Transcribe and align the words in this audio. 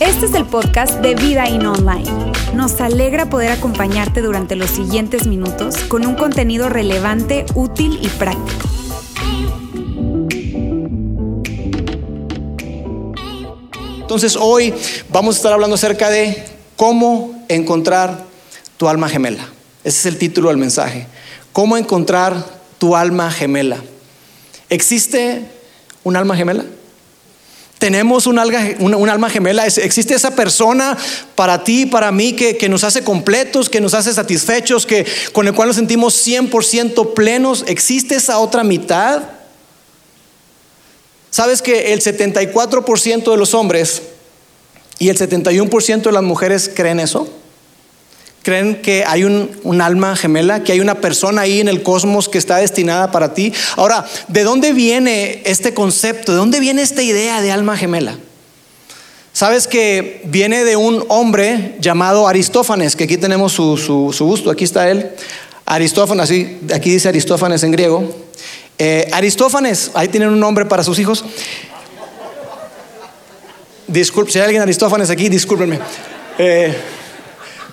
Este 0.00 0.26
es 0.26 0.34
el 0.34 0.44
podcast 0.46 0.94
de 1.00 1.14
Vida 1.14 1.48
In 1.48 1.66
Online. 1.66 2.32
Nos 2.54 2.80
alegra 2.80 3.30
poder 3.30 3.52
acompañarte 3.52 4.22
durante 4.22 4.56
los 4.56 4.70
siguientes 4.70 5.26
minutos 5.26 5.76
con 5.88 6.06
un 6.06 6.14
contenido 6.14 6.68
relevante, 6.68 7.46
útil 7.54 7.98
y 8.02 8.08
práctico. 8.08 8.68
Entonces 14.00 14.36
hoy 14.36 14.74
vamos 15.10 15.36
a 15.36 15.38
estar 15.38 15.52
hablando 15.52 15.76
acerca 15.76 16.10
de 16.10 16.44
cómo 16.76 17.44
encontrar 17.48 18.24
tu 18.76 18.88
alma 18.88 19.08
gemela. 19.08 19.48
Ese 19.84 20.00
es 20.00 20.06
el 20.06 20.18
título 20.18 20.48
del 20.48 20.58
mensaje. 20.58 21.06
¿Cómo 21.52 21.76
encontrar 21.76 22.44
tu 22.78 22.96
alma 22.96 23.30
gemela? 23.30 23.78
¿Existe 24.70 25.42
un 26.04 26.16
alma 26.16 26.36
gemela? 26.36 26.64
Tenemos 27.78 28.26
un, 28.26 28.38
alma 28.38 29.30
gemela. 29.30 29.66
Existe 29.66 30.14
esa 30.14 30.36
persona 30.36 30.96
para 31.34 31.64
ti, 31.64 31.86
para 31.86 32.12
mí, 32.12 32.34
que, 32.34 32.56
que, 32.58 32.68
nos 32.68 32.84
hace 32.84 33.02
completos, 33.02 33.70
que 33.70 33.80
nos 33.80 33.94
hace 33.94 34.12
satisfechos, 34.12 34.84
que, 34.84 35.06
con 35.32 35.48
el 35.48 35.54
cual 35.54 35.68
nos 35.68 35.76
sentimos 35.76 36.26
100% 36.26 37.14
plenos. 37.14 37.64
¿Existe 37.66 38.16
esa 38.16 38.38
otra 38.38 38.64
mitad? 38.64 39.22
¿Sabes 41.30 41.62
que 41.62 41.94
el 41.94 42.02
74% 42.02 43.30
de 43.30 43.36
los 43.38 43.54
hombres 43.54 44.02
y 44.98 45.08
el 45.08 45.18
71% 45.18 46.02
de 46.02 46.12
las 46.12 46.22
mujeres 46.22 46.70
creen 46.72 47.00
eso? 47.00 47.39
¿Creen 48.42 48.80
que 48.80 49.04
hay 49.06 49.24
un, 49.24 49.80
alma 49.82 50.16
gemela, 50.16 50.64
que 50.64 50.72
hay 50.72 50.80
una 50.80 50.94
persona 51.00 51.42
ahí 51.42 51.60
en 51.60 51.68
el 51.68 51.82
cosmos 51.82 52.28
que 52.28 52.38
está 52.38 52.56
destinada 52.56 53.10
para 53.10 53.34
ti? 53.34 53.52
Ahora, 53.76 54.06
¿de 54.28 54.44
dónde 54.44 54.72
viene 54.72 55.42
este 55.44 55.74
concepto? 55.74 56.32
¿De 56.32 56.38
dónde 56.38 56.58
viene 56.58 56.80
esta 56.80 57.02
idea 57.02 57.42
de 57.42 57.52
alma 57.52 57.76
gemela? 57.76 58.16
Sabes 59.34 59.68
que 59.68 60.22
viene 60.24 60.64
de 60.64 60.76
un 60.76 61.04
hombre 61.08 61.76
llamado 61.80 62.26
Aristófanes, 62.26 62.96
que 62.96 63.04
aquí 63.04 63.18
tenemos 63.18 63.52
su, 63.52 64.14
busto, 64.20 64.50
aquí 64.50 64.64
está 64.64 64.88
él. 64.90 65.10
Aristófanes, 65.66 66.30
aquí 66.74 66.90
dice 66.90 67.08
Aristófanes 67.08 67.62
en 67.62 67.72
griego. 67.72 68.04
Eh, 68.78 69.06
Aristófanes, 69.12 69.90
ahí 69.92 70.08
tienen 70.08 70.30
un 70.30 70.40
nombre 70.40 70.64
para 70.64 70.82
sus 70.82 70.98
hijos. 70.98 71.26
Disculpe, 73.86 74.32
si 74.32 74.38
hay 74.38 74.44
alguien 74.44 74.62
Aristófanes 74.62 75.10
aquí, 75.10 75.28
discúlpenme. 75.28 75.78
Eh, 76.38 76.74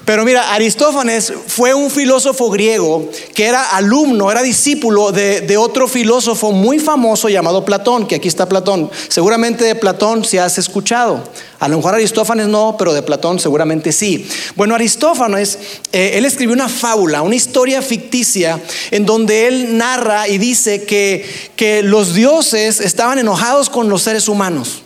pero 0.07 0.23
mira, 0.23 0.53
Aristófanes 0.53 1.33
fue 1.47 1.73
un 1.73 1.91
filósofo 1.91 2.49
griego 2.49 3.09
que 3.35 3.43
era 3.43 3.71
alumno, 3.71 4.31
era 4.31 4.41
discípulo 4.41 5.11
de, 5.11 5.57
otro 5.57 5.85
filósofo 5.89 6.53
muy 6.53 6.79
famoso 6.79 7.27
llamado 7.27 7.65
Platón, 7.65 8.07
que 8.07 8.15
aquí 8.15 8.29
está 8.29 8.47
Platón. 8.47 8.89
Seguramente 9.09 9.65
de 9.65 9.75
Platón 9.75 10.23
se 10.23 10.39
has 10.39 10.57
escuchado. 10.57 11.21
A 11.59 11.67
lo 11.67 11.75
mejor 11.75 11.95
Aristófanes 11.95 12.47
no, 12.47 12.77
pero 12.79 12.93
de 12.93 13.01
Platón 13.01 13.37
seguramente 13.37 13.91
sí. 13.91 14.25
Bueno, 14.55 14.75
Aristófanes, 14.75 15.59
eh, 15.91 16.11
él 16.13 16.23
escribió 16.23 16.53
una 16.55 16.69
fábula, 16.69 17.21
una 17.21 17.35
historia 17.35 17.81
ficticia, 17.81 18.61
en 18.91 19.05
donde 19.05 19.47
él 19.47 19.77
narra 19.77 20.29
y 20.29 20.37
dice 20.37 20.85
que, 20.85 21.25
que 21.57 21.83
los 21.83 22.13
dioses 22.13 22.79
estaban 22.79 23.19
enojados 23.19 23.69
con 23.69 23.89
los 23.89 24.03
seres 24.03 24.29
humanos. 24.29 24.83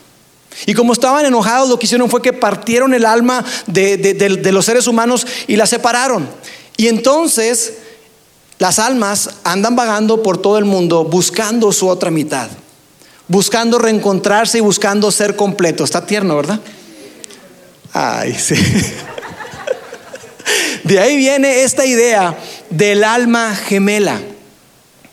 Y 0.66 0.74
como 0.74 0.94
estaban 0.94 1.26
enojados, 1.26 1.70
lo 1.70 1.80
que 1.80 1.86
hicieron 1.86 2.10
fue 2.10 2.22
que 2.22 2.34
partieron 2.34 2.94
el 2.94 3.06
alma 3.06 3.44
de, 3.68 4.52
los 4.52 4.66
seres 4.66 4.88
humanos 4.88 5.26
y 5.48 5.56
la 5.56 5.66
separaron. 5.66 6.28
Y 6.78 6.88
entonces 6.88 7.74
las 8.60 8.80
almas 8.80 9.30
andan 9.44 9.76
vagando 9.76 10.22
por 10.22 10.40
todo 10.40 10.58
el 10.58 10.66
mundo 10.66 11.06
buscando 11.06 11.72
su 11.72 11.88
otra 11.88 12.12
mitad, 12.12 12.50
buscando 13.28 13.80
reencontrarse 13.80 14.60
y 14.60 14.62
buscando 14.62 15.12
ser 15.12 15.36
completo. 15.36 15.84
Está 15.84 16.06
tierno, 16.06 16.36
¿verdad? 16.36 16.60
Ay, 17.94 18.36
sí. 18.36 18.56
De 20.84 21.00
ahí 21.00 21.18
viene 21.18 21.64
esta 21.64 21.86
idea 21.86 22.38
del 22.70 23.04
alma 23.04 23.56
gemela. 23.56 24.20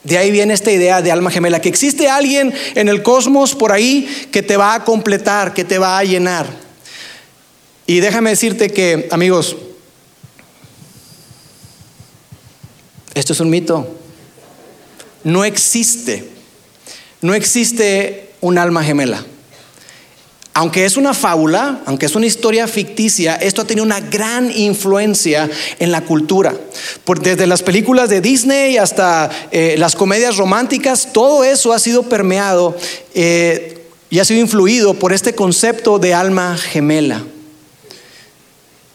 De 0.09 0.17
ahí 0.17 0.31
viene 0.31 0.55
esta 0.55 0.73
idea 0.73 1.03
de 1.03 1.13
alma 1.13 1.31
gemela, 1.31 1.61
que 1.61 1.69
existe 1.69 2.09
alguien 2.09 2.55
en 2.75 2.89
el 2.89 3.03
cosmos 3.03 3.55
por 3.55 3.73
ahí 3.73 4.09
que 4.33 4.43
te 4.43 4.57
va 4.57 4.75
a 4.75 4.85
completar, 4.85 5.53
que 5.53 5.65
te 5.65 5.77
va 5.77 5.99
a 5.99 6.05
llenar. 6.05 6.47
Y 7.87 8.01
déjame 8.01 8.31
decirte 8.31 8.71
que, 8.71 9.07
amigos, 9.11 9.57
esto 13.13 13.35
es 13.35 13.41
un 13.41 13.51
mito. 13.51 13.99
No 15.25 15.45
existe, 15.45 16.27
no 17.21 17.35
existe 17.35 18.31
un 18.41 18.57
alma 18.57 18.83
gemela. 18.83 19.27
Aunque 20.59 20.85
es 20.85 20.97
una 20.97 21.15
fábula, 21.15 21.83
aunque 21.87 22.07
es 22.07 22.17
una 22.17 22.27
historia 22.27 22.67
ficticia, 22.67 23.37
esto 23.37 23.63
ha 23.63 23.65
tenido 23.65 23.85
una 23.85 24.01
gran 24.01 24.51
influencia 24.51 25.49
en 25.79 25.93
la 25.93 26.01
cultura. 26.01 26.53
desde 27.23 27.47
las 27.47 27.63
películas 27.63 28.09
de 28.09 28.21
Disney 28.21 28.77
hasta 28.77 29.31
eh, 29.53 29.77
las 29.79 29.95
comedias 29.95 30.37
románticas, 30.37 31.13
todo 31.13 31.45
eso 31.45 31.73
ha 31.73 31.79
sido 31.79 32.03
permeado 32.03 32.77
eh, 33.15 33.87
y 34.11 34.19
ha 34.19 34.25
sido 34.25 34.41
influido 34.41 34.95
por 34.95 35.13
este 35.13 35.33
concepto 35.33 36.01
de 36.01 36.13
alma 36.13 36.57
gemela. 36.57 37.23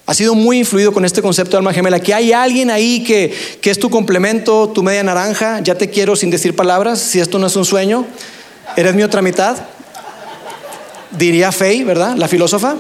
Ha 0.06 0.14
sido 0.14 0.36
muy 0.36 0.60
influido 0.60 0.92
con 0.92 1.06
este 1.06 1.22
concepto 1.22 1.52
de 1.52 1.60
alma 1.60 1.72
gemela, 1.72 2.02
que 2.02 2.14
hay 2.14 2.34
alguien 2.34 2.72
ahí 2.72 3.06
que, 3.06 3.34
que 3.62 3.72
es 3.72 3.80
tu 3.80 3.90
complemento, 3.90 4.68
tu 4.68 4.84
media 4.84 5.02
naranja, 5.02 5.62
ya 5.62 5.76
te 5.76 5.90
quiero 5.90 6.18
sin 6.18 6.30
decir 6.30 6.58
palabras, 6.58 7.00
si 7.00 7.22
esto 7.22 7.40
no 7.40 7.48
es 7.48 7.56
un 7.56 7.64
sueño, 7.64 8.06
eres 8.76 8.94
mi 8.96 9.04
otra 9.04 9.22
mitad 9.22 9.56
diría 11.18 11.52
Fey, 11.52 11.84
¿verdad? 11.84 12.16
La 12.18 12.28
filósofa. 12.28 12.76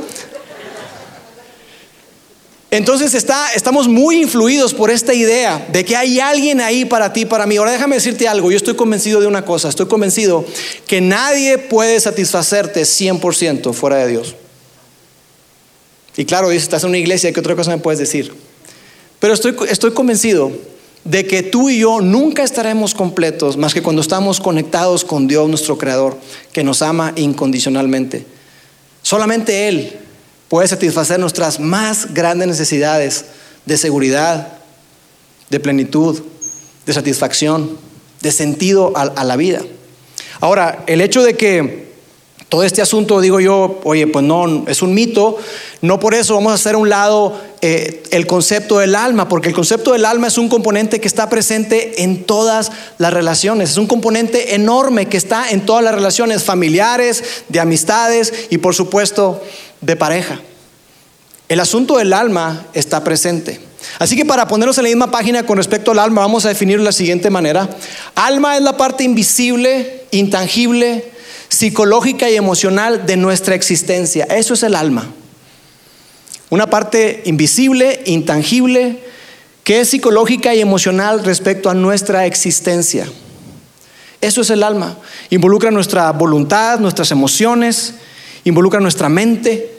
Entonces 2.74 3.14
está, 3.14 3.54
estamos 3.54 3.88
muy 3.88 4.20
influidos 4.20 4.74
por 4.74 4.90
esta 4.90 5.14
idea 5.14 5.64
de 5.72 5.86
que 5.86 5.96
hay 5.96 6.20
alguien 6.20 6.60
ahí 6.60 6.86
para 6.86 7.14
ti, 7.14 7.24
para 7.24 7.46
mí. 7.46 7.58
Ahora 7.58 7.72
déjame 7.72 7.96
decirte 7.96 8.28
algo, 8.28 8.50
yo 8.50 8.58
estoy 8.58 8.74
convencido 8.76 9.22
de 9.22 9.28
una 9.28 9.46
cosa, 9.46 9.70
estoy 9.70 9.86
convencido 9.86 10.44
que 10.88 11.00
nadie 11.00 11.60
puede 11.60 12.00
satisfacerte 12.00 12.82
100% 12.82 13.74
fuera 13.74 13.98
de 13.98 14.08
Dios. 14.08 14.36
Y 16.18 16.26
claro, 16.26 16.50
dices, 16.50 16.64
estás 16.64 16.84
en 16.84 16.90
una 16.90 16.98
iglesia, 16.98 17.32
¿qué 17.32 17.40
otra 17.40 17.56
cosa 17.56 17.70
me 17.70 17.78
puedes 17.78 18.00
decir? 18.00 18.34
Pero 19.20 19.36
estoy, 19.36 19.56
estoy 19.70 19.92
convencido 19.92 20.52
de 21.04 21.26
que 21.28 21.44
tú 21.44 21.70
y 21.70 21.80
yo 21.80 22.02
nunca 22.02 22.44
estaremos 22.44 22.94
completos 22.94 23.58
más 23.58 23.74
que 23.74 23.84
cuando 23.84 24.02
estamos 24.02 24.40
conectados 24.40 25.04
con 25.04 25.28
Dios 25.28 25.50
nuestro 25.50 25.78
Creador, 25.78 26.18
que 26.52 26.64
nos 26.64 26.82
ama 26.82 27.14
incondicionalmente. 27.16 28.26
Solamente 29.02 29.68
Él 29.68 30.00
puede 30.48 30.68
satisfacer 30.68 31.20
nuestras 31.20 31.60
más 31.60 32.14
grandes 32.14 32.48
necesidades 32.48 33.26
de 33.66 33.78
seguridad, 33.78 34.60
de 35.50 35.60
plenitud, 35.60 36.22
de 36.86 36.94
satisfacción, 36.94 37.78
de 38.22 38.32
sentido 38.32 38.94
a, 38.96 39.24
la 39.24 39.36
vida. 39.36 39.62
Ahora, 40.40 40.84
el 40.88 41.02
hecho 41.02 41.24
de 41.24 41.36
que 41.36 41.83
todo 42.54 42.62
este 42.62 42.84
asunto, 42.84 43.20
digo 43.20 43.40
yo, 43.40 43.80
oye, 43.84 44.06
pues 44.06 44.24
no, 44.24 44.66
es 44.68 44.84
un 44.84 44.94
mito, 44.94 45.38
no 45.82 46.00
por 46.00 46.14
eso 46.14 46.36
vamos 46.36 46.52
a 46.52 46.54
hacer 46.54 46.76
a 46.76 46.78
un 46.78 46.88
lado 46.88 47.36
eh, 47.62 48.04
el 48.12 48.28
concepto 48.28 48.78
del 48.78 48.94
alma, 48.94 49.28
porque 49.28 49.48
el 49.50 49.56
concepto 49.56 49.94
del 49.94 50.06
alma 50.06 50.28
es 50.28 50.38
un 50.38 50.50
componente 50.50 51.02
que 51.02 51.08
está 51.08 51.32
presente 51.32 52.04
en 52.04 52.26
todas 52.26 52.72
las 53.00 53.12
relaciones, 53.12 53.72
es 53.72 53.78
un 53.78 53.88
componente 53.88 54.54
enorme 54.54 55.08
que 55.08 55.18
está 55.18 55.50
en 55.50 55.66
todas 55.66 55.84
las 55.84 55.96
relaciones 55.96 56.44
familiares, 56.44 57.24
de 57.50 57.60
amistades 57.60 58.32
y 58.52 58.60
por 58.60 58.76
supuesto 58.76 59.42
de 59.82 59.96
pareja. 59.96 60.40
El 61.50 61.60
asunto 61.60 61.98
del 61.98 62.14
alma 62.14 62.68
está 62.76 63.04
presente. 63.04 63.60
Así 63.98 64.16
que 64.16 64.26
para 64.26 64.48
ponernos 64.48 64.78
en 64.78 64.84
la 64.84 64.90
misma 64.90 65.10
página 65.10 65.44
con 65.44 65.58
respecto 65.58 65.90
al 65.90 65.98
alma, 65.98 66.22
vamos 66.22 66.46
a 66.46 66.50
definirlo 66.50 66.84
de 66.84 66.90
la 66.90 66.92
siguiente 66.92 67.32
manera. 67.32 67.68
Alma 68.14 68.58
es 68.58 68.62
la 68.62 68.78
parte 68.78 69.04
invisible, 69.04 70.04
intangible, 70.12 71.13
psicológica 71.54 72.32
y 72.32 72.36
emocional 72.36 73.06
de 73.06 73.16
nuestra 73.16 73.54
existencia. 73.54 74.26
Eso 74.26 74.56
es 74.56 74.64
el 74.64 74.76
alma. 74.76 75.08
Una 76.50 76.68
parte 76.68 77.22
invisible, 77.26 78.02
intangible, 78.08 79.04
que 79.64 79.80
es 79.80 79.90
psicológica 79.90 80.56
y 80.56 80.62
emocional 80.62 81.24
respecto 81.24 81.70
a 81.70 81.76
nuestra 81.76 82.26
existencia. 82.26 83.08
Eso 84.20 84.42
es 84.42 84.50
el 84.50 84.64
alma. 84.64 84.98
Involucra 85.30 85.70
nuestra 85.70 86.12
voluntad, 86.12 86.80
nuestras 86.80 87.12
emociones, 87.12 87.94
involucra 88.46 88.80
nuestra 88.80 89.08
mente. 89.08 89.78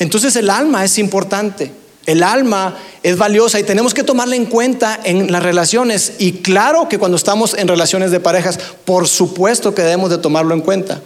Entonces 0.00 0.34
el 0.34 0.50
alma 0.50 0.84
es 0.84 0.98
importante. 0.98 1.70
El 2.08 2.22
alma 2.22 2.74
es 3.02 3.18
valiosa 3.18 3.60
y 3.60 3.64
tenemos 3.64 3.92
que 3.92 4.02
tomarla 4.02 4.34
en 4.34 4.46
cuenta 4.46 4.98
en 5.04 5.30
las 5.30 5.42
relaciones. 5.42 6.14
Y 6.18 6.32
claro 6.40 6.88
que 6.88 6.98
cuando 6.98 7.18
estamos 7.18 7.52
en 7.52 7.68
relaciones 7.68 8.10
de 8.10 8.18
parejas, 8.18 8.58
por 8.86 9.06
supuesto 9.06 9.74
que 9.74 9.82
debemos 9.82 10.08
de 10.08 10.16
tomarlo 10.16 10.54
en 10.54 10.62
cuenta. 10.62 11.02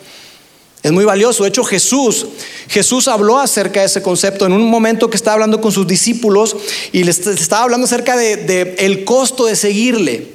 Es 0.81 0.93
muy 0.93 1.05
valioso. 1.05 1.43
De 1.43 1.49
hecho, 1.49 1.65
Jesús, 1.65 2.27
Jesús 2.69 3.09
habló 3.09 3.41
acerca 3.41 3.81
de 3.81 3.87
ese 3.87 4.01
concepto 4.01 4.47
en 4.47 4.53
un 4.53 4.71
momento 4.71 5.11
que 5.11 5.17
estaba 5.17 5.35
hablando 5.35 5.61
con 5.61 5.73
sus 5.73 5.89
discípulos 5.89 6.55
y 6.93 7.03
les 7.03 7.27
estaba 7.27 7.65
hablando 7.65 7.87
acerca 7.87 8.17
de, 8.17 8.77
el 8.79 9.03
costo 9.03 9.47
de 9.47 9.57
seguirle. 9.57 10.29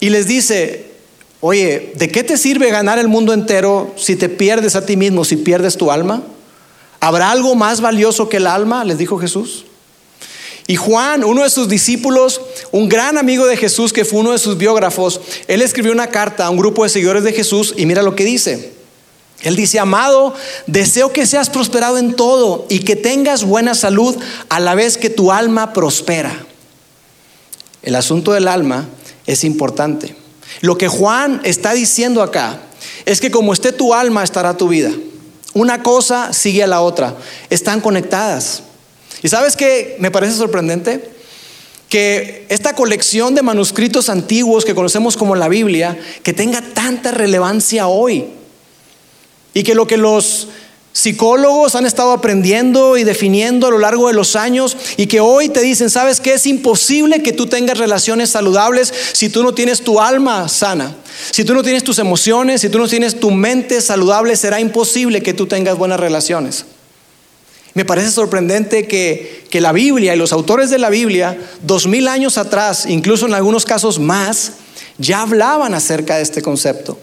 Y 0.00 0.10
les 0.10 0.26
dice, 0.26 0.90
Oye, 1.38 1.92
¿de 1.94 2.08
qué 2.08 2.24
te 2.24 2.36
sirve 2.36 2.68
ganar 2.70 2.98
el 2.98 3.06
mundo 3.06 3.32
entero 3.32 3.94
si 3.96 4.16
te 4.16 4.28
pierdes 4.28 4.74
a 4.74 4.84
ti 4.84 4.96
mismo, 4.96 5.24
si 5.24 5.36
pierdes 5.36 5.76
tu 5.76 5.92
alma? 5.92 6.24
¿Habrá 6.98 7.30
algo 7.30 7.54
más 7.54 7.80
valioso 7.80 8.28
que 8.28 8.38
el 8.38 8.48
alma? 8.48 8.84
Les 8.84 8.98
dijo 8.98 9.18
Jesús. 9.18 9.66
Y 10.66 10.76
Juan, 10.76 11.24
uno 11.24 11.42
de 11.42 11.50
sus 11.50 11.68
discípulos, 11.68 12.40
un 12.72 12.88
gran 12.88 13.18
amigo 13.18 13.46
de 13.46 13.56
Jesús 13.56 13.92
que 13.92 14.04
fue 14.04 14.20
uno 14.20 14.32
de 14.32 14.38
sus 14.38 14.56
biógrafos, 14.56 15.20
él 15.46 15.60
escribió 15.60 15.92
una 15.92 16.06
carta 16.06 16.46
a 16.46 16.50
un 16.50 16.56
grupo 16.56 16.84
de 16.84 16.88
seguidores 16.88 17.22
de 17.22 17.34
Jesús 17.34 17.74
y 17.76 17.84
mira 17.84 18.02
lo 18.02 18.16
que 18.16 18.24
dice. 18.24 18.72
Él 19.42 19.56
dice, 19.56 19.78
amado, 19.78 20.34
deseo 20.66 21.12
que 21.12 21.26
seas 21.26 21.50
prosperado 21.50 21.98
en 21.98 22.14
todo 22.14 22.64
y 22.70 22.78
que 22.78 22.96
tengas 22.96 23.44
buena 23.44 23.74
salud 23.74 24.16
a 24.48 24.58
la 24.58 24.74
vez 24.74 24.96
que 24.96 25.10
tu 25.10 25.32
alma 25.32 25.74
prospera. 25.74 26.46
El 27.82 27.94
asunto 27.94 28.32
del 28.32 28.48
alma 28.48 28.88
es 29.26 29.44
importante. 29.44 30.16
Lo 30.62 30.78
que 30.78 30.88
Juan 30.88 31.42
está 31.44 31.74
diciendo 31.74 32.22
acá 32.22 32.60
es 33.04 33.20
que 33.20 33.30
como 33.30 33.52
esté 33.52 33.72
tu 33.72 33.92
alma 33.92 34.24
estará 34.24 34.56
tu 34.56 34.68
vida. 34.68 34.92
Una 35.52 35.82
cosa 35.82 36.32
sigue 36.32 36.62
a 36.62 36.66
la 36.66 36.80
otra. 36.80 37.14
Están 37.50 37.82
conectadas. 37.82 38.62
¿Y 39.24 39.30
sabes 39.30 39.56
qué 39.56 39.96
me 40.00 40.10
parece 40.10 40.36
sorprendente? 40.36 41.02
Que 41.88 42.44
esta 42.50 42.74
colección 42.74 43.34
de 43.34 43.40
manuscritos 43.40 44.10
antiguos 44.10 44.66
que 44.66 44.74
conocemos 44.74 45.16
como 45.16 45.34
la 45.34 45.48
Biblia, 45.48 45.98
que 46.22 46.34
tenga 46.34 46.60
tanta 46.60 47.10
relevancia 47.10 47.86
hoy. 47.86 48.26
Y 49.54 49.62
que 49.62 49.74
lo 49.74 49.86
que 49.86 49.96
los 49.96 50.48
psicólogos 50.92 51.74
han 51.74 51.86
estado 51.86 52.12
aprendiendo 52.12 52.98
y 52.98 53.04
definiendo 53.04 53.66
a 53.66 53.70
lo 53.70 53.78
largo 53.78 54.08
de 54.08 54.12
los 54.12 54.36
años 54.36 54.76
y 54.98 55.06
que 55.06 55.20
hoy 55.20 55.48
te 55.48 55.62
dicen, 55.62 55.88
¿sabes 55.88 56.20
qué? 56.20 56.34
Es 56.34 56.46
imposible 56.46 57.22
que 57.22 57.32
tú 57.32 57.46
tengas 57.46 57.78
relaciones 57.78 58.28
saludables 58.28 58.92
si 59.14 59.30
tú 59.30 59.42
no 59.42 59.54
tienes 59.54 59.80
tu 59.80 60.02
alma 60.02 60.50
sana. 60.50 60.94
Si 61.30 61.44
tú 61.44 61.54
no 61.54 61.62
tienes 61.62 61.82
tus 61.82 61.98
emociones, 61.98 62.60
si 62.60 62.68
tú 62.68 62.78
no 62.78 62.88
tienes 62.88 63.18
tu 63.18 63.30
mente 63.30 63.80
saludable, 63.80 64.36
será 64.36 64.60
imposible 64.60 65.22
que 65.22 65.32
tú 65.32 65.46
tengas 65.46 65.78
buenas 65.78 65.98
relaciones. 65.98 66.66
Me 67.74 67.84
parece 67.84 68.10
sorprendente 68.10 68.86
que, 68.86 69.44
que 69.50 69.60
la 69.60 69.72
Biblia 69.72 70.14
y 70.14 70.18
los 70.18 70.32
autores 70.32 70.70
de 70.70 70.78
la 70.78 70.90
Biblia, 70.90 71.36
dos 71.62 71.86
mil 71.86 72.08
años 72.08 72.38
atrás, 72.38 72.86
incluso 72.86 73.26
en 73.26 73.34
algunos 73.34 73.64
casos 73.64 73.98
más, 73.98 74.52
ya 74.98 75.22
hablaban 75.22 75.74
acerca 75.74 76.16
de 76.16 76.22
este 76.22 76.40
concepto 76.40 76.98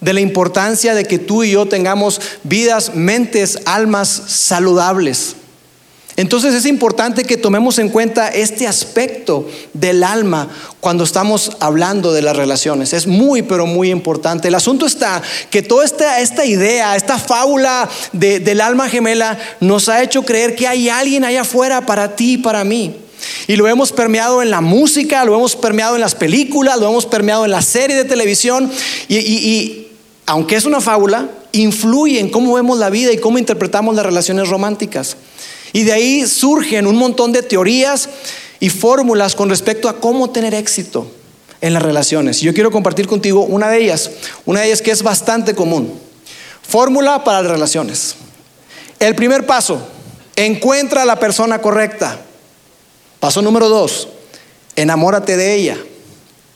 de 0.00 0.12
la 0.12 0.20
importancia 0.20 0.94
de 0.94 1.04
que 1.04 1.18
tú 1.18 1.42
y 1.42 1.52
yo 1.52 1.66
tengamos 1.66 2.20
vidas, 2.44 2.94
mentes, 2.94 3.58
almas 3.64 4.08
saludables. 4.08 5.36
Entonces 6.16 6.54
es 6.54 6.64
importante 6.64 7.24
que 7.24 7.36
tomemos 7.36 7.78
en 7.78 7.90
cuenta 7.90 8.28
este 8.28 8.66
aspecto 8.66 9.46
del 9.74 10.02
alma 10.02 10.48
cuando 10.80 11.04
estamos 11.04 11.52
hablando 11.60 12.12
de 12.12 12.22
las 12.22 12.36
relaciones. 12.36 12.94
Es 12.94 13.06
muy, 13.06 13.42
pero 13.42 13.66
muy 13.66 13.90
importante. 13.90 14.48
El 14.48 14.54
asunto 14.54 14.86
está 14.86 15.22
que 15.50 15.62
toda 15.62 15.84
esta, 15.84 16.20
esta 16.20 16.46
idea, 16.46 16.96
esta 16.96 17.18
fábula 17.18 17.88
del 18.12 18.60
alma 18.62 18.88
gemela 18.88 19.38
nos 19.60 19.90
ha 19.90 20.02
hecho 20.02 20.24
creer 20.24 20.56
que 20.56 20.66
hay 20.66 20.88
alguien 20.88 21.24
allá 21.24 21.42
afuera 21.42 21.84
para 21.84 22.16
ti 22.16 22.34
y 22.34 22.38
para 22.38 22.64
mí. 22.64 22.96
Y 23.46 23.56
lo 23.56 23.68
hemos 23.68 23.92
permeado 23.92 24.40
en 24.40 24.50
la 24.50 24.62
música, 24.62 25.24
lo 25.24 25.34
hemos 25.34 25.54
permeado 25.54 25.96
en 25.96 26.00
las 26.00 26.14
películas, 26.14 26.78
lo 26.78 26.88
hemos 26.88 27.04
permeado 27.04 27.44
en 27.44 27.50
la 27.50 27.62
serie 27.62 27.96
de 27.96 28.04
televisión 28.04 28.70
y 29.08 29.86
aunque 30.26 30.56
es 30.56 30.64
una 30.64 30.80
fábula, 30.80 31.28
influye 31.52 32.20
en 32.20 32.30
cómo 32.30 32.54
vemos 32.54 32.78
la 32.78 32.90
vida 32.90 33.12
y 33.12 33.18
cómo 33.18 33.38
interpretamos 33.38 33.94
las 33.94 34.04
relaciones 34.04 34.48
románticas. 34.48 35.16
Y 35.76 35.84
de 35.84 35.92
ahí 35.92 36.26
surgen 36.26 36.86
un 36.86 36.96
montón 36.96 37.32
de 37.32 37.42
teorías 37.42 38.08
y 38.60 38.70
fórmulas 38.70 39.34
con 39.34 39.50
respecto 39.50 39.90
a 39.90 40.00
cómo 40.00 40.30
tener 40.30 40.54
éxito 40.54 41.06
en 41.60 41.74
las 41.74 41.82
relaciones. 41.82 42.40
Yo 42.40 42.54
quiero 42.54 42.70
compartir 42.70 43.06
contigo 43.06 43.42
una 43.42 43.68
de 43.68 43.82
ellas, 43.82 44.10
una 44.46 44.60
de 44.60 44.68
ellas 44.68 44.80
que 44.80 44.90
es 44.90 45.02
bastante 45.02 45.54
común. 45.54 45.92
Fórmula 46.66 47.24
para 47.24 47.42
las 47.42 47.50
relaciones. 47.52 48.14
El 48.98 49.14
primer 49.14 49.44
paso, 49.44 49.86
encuentra 50.34 51.02
a 51.02 51.04
la 51.04 51.20
persona 51.20 51.60
correcta. 51.60 52.22
Paso 53.20 53.42
número 53.42 53.68
dos, 53.68 54.08
enamórate 54.76 55.36
de 55.36 55.56
ella. 55.56 55.76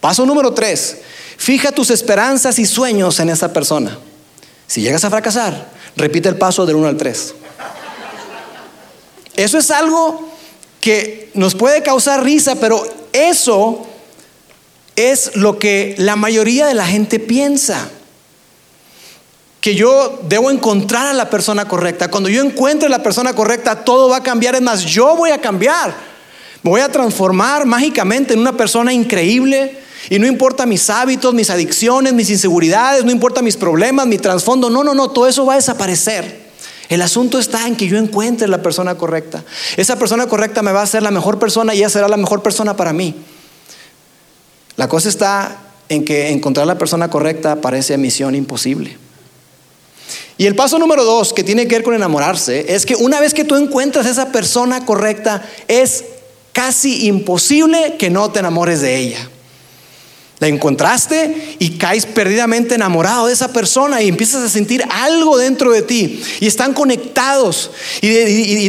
Paso 0.01 0.25
número 0.25 0.55
tres, 0.55 0.97
Fija 1.37 1.73
tus 1.73 1.91
esperanzas 1.91 2.59
y 2.59 2.65
sueños 2.65 3.21
en 3.21 3.29
esa 3.29 3.53
persona. 3.53 3.99
Si 4.67 4.81
llegas 4.81 5.05
a 5.05 5.11
fracasar, 5.11 5.71
repite 5.95 6.31
el 6.31 6.37
paso 6.37 6.65
del 6.65 6.77
1 6.77 6.89
al 6.89 6.97
3. 6.97 7.35
Eso 9.41 9.57
es 9.57 9.71
algo 9.71 10.29
que 10.81 11.31
nos 11.35 11.55
puede 11.55 11.83
causar 11.83 12.23
risa, 12.23 12.57
pero 12.57 12.87
eso 13.13 13.87
es 14.97 15.35
lo 15.35 15.59
que 15.59 15.95
la 15.97 16.17
mayoría 16.17 16.67
de 16.67 16.75
la 16.75 16.87
gente 16.87 17.19
piensa. 17.19 17.89
Que 19.63 19.75
yo 19.75 20.21
debo 20.29 20.51
encontrar 20.51 21.07
a 21.07 21.13
la 21.15 21.31
persona 21.31 21.67
correcta. 21.67 22.11
Cuando 22.11 22.29
yo 22.29 22.43
encuentre 22.43 22.87
a 22.87 22.91
la 22.91 23.03
persona 23.03 23.35
correcta, 23.35 23.85
todo 23.85 24.11
va 24.11 24.19
a 24.19 24.23
cambiar. 24.23 24.55
Es 24.57 24.63
más, 24.63 24.85
yo 24.85 25.17
voy 25.17 25.31
a 25.31 25.41
cambiar. 25.41 25.95
Me 26.63 26.71
voy 26.71 26.83
a 26.83 26.93
transformar 26.93 27.65
mágicamente 27.65 28.35
en 28.35 28.41
una 28.41 28.57
persona 28.57 28.93
increíble, 28.93 29.79
y 30.11 30.19
no 30.19 30.27
importa 30.27 30.67
mis 30.67 30.91
hábitos, 30.91 31.33
mis 31.33 31.49
adicciones, 31.49 32.13
mis 32.13 32.29
inseguridades, 32.29 33.05
no 33.05 33.11
importa 33.11 33.41
mis 33.43 33.57
problemas, 33.57 34.07
mi 34.07 34.19
trasfondo, 34.19 34.69
no, 34.69 34.85
no, 34.85 34.95
no, 34.95 35.11
todo 35.11 35.27
eso 35.27 35.47
va 35.47 35.55
a 35.55 35.57
desaparecer. 35.57 36.50
El 36.91 37.03
asunto 37.03 37.39
está 37.39 37.69
en 37.69 37.77
que 37.77 37.87
yo 37.87 37.97
encuentre 37.97 38.49
la 38.49 38.63
persona 38.63 38.97
correcta. 38.97 39.45
Esa 39.77 39.97
persona 39.97 40.27
correcta 40.27 40.61
me 40.61 40.73
va 40.73 40.81
a 40.81 40.83
hacer 40.83 41.05
la 41.05 41.13
mejor 41.13 41.39
persona 41.39 41.73
y 41.73 41.79
ella 41.79 41.89
será 41.89 42.09
la 42.09 42.17
mejor 42.17 42.43
persona 42.43 42.77
para 42.77 42.93
mí. 42.93 43.15
La 44.77 44.89
cosa 44.89 45.09
está 45.09 45.57
en 45.89 46.05
que 46.05 46.31
encontrar 46.31 46.67
la 46.67 46.79
persona 46.79 47.09
correcta 47.09 47.61
parece 47.61 47.97
misión 47.97 48.35
imposible. 48.35 48.99
Y 50.37 50.47
el 50.47 50.57
paso 50.57 50.81
número 50.81 51.05
dos, 51.05 51.33
que 51.33 51.45
tiene 51.45 51.69
que 51.69 51.77
ver 51.77 51.85
con 51.85 51.95
enamorarse, 51.95 52.75
es 52.75 52.85
que 52.87 52.97
una 52.97 53.21
vez 53.21 53.35
que 53.35 53.45
tú 53.45 53.55
encuentras 53.55 54.07
esa 54.07 54.33
persona 54.33 54.85
correcta, 54.85 55.45
es 55.69 56.05
casi 56.53 57.07
imposible 57.07 57.95
que 58.01 58.11
no 58.11 58.33
te 58.33 58.41
enamores 58.41 58.81
de 58.81 58.97
ella. 58.97 59.30
La 60.41 60.49
encontraste 60.49 61.57
y 61.59 61.77
caes 61.77 62.07
perdidamente 62.07 62.75
enamorado 62.75 63.27
de 63.27 63.35
esa 63.35 63.53
persona 63.53 64.01
y 64.01 64.09
empiezas 64.09 64.43
a 64.43 64.49
sentir 64.49 64.83
algo 64.91 65.37
dentro 65.37 65.71
de 65.71 65.83
ti 65.83 66.23
y 66.41 66.47
están 66.47 66.73
conectados. 66.73 67.71
Y 68.01 68.09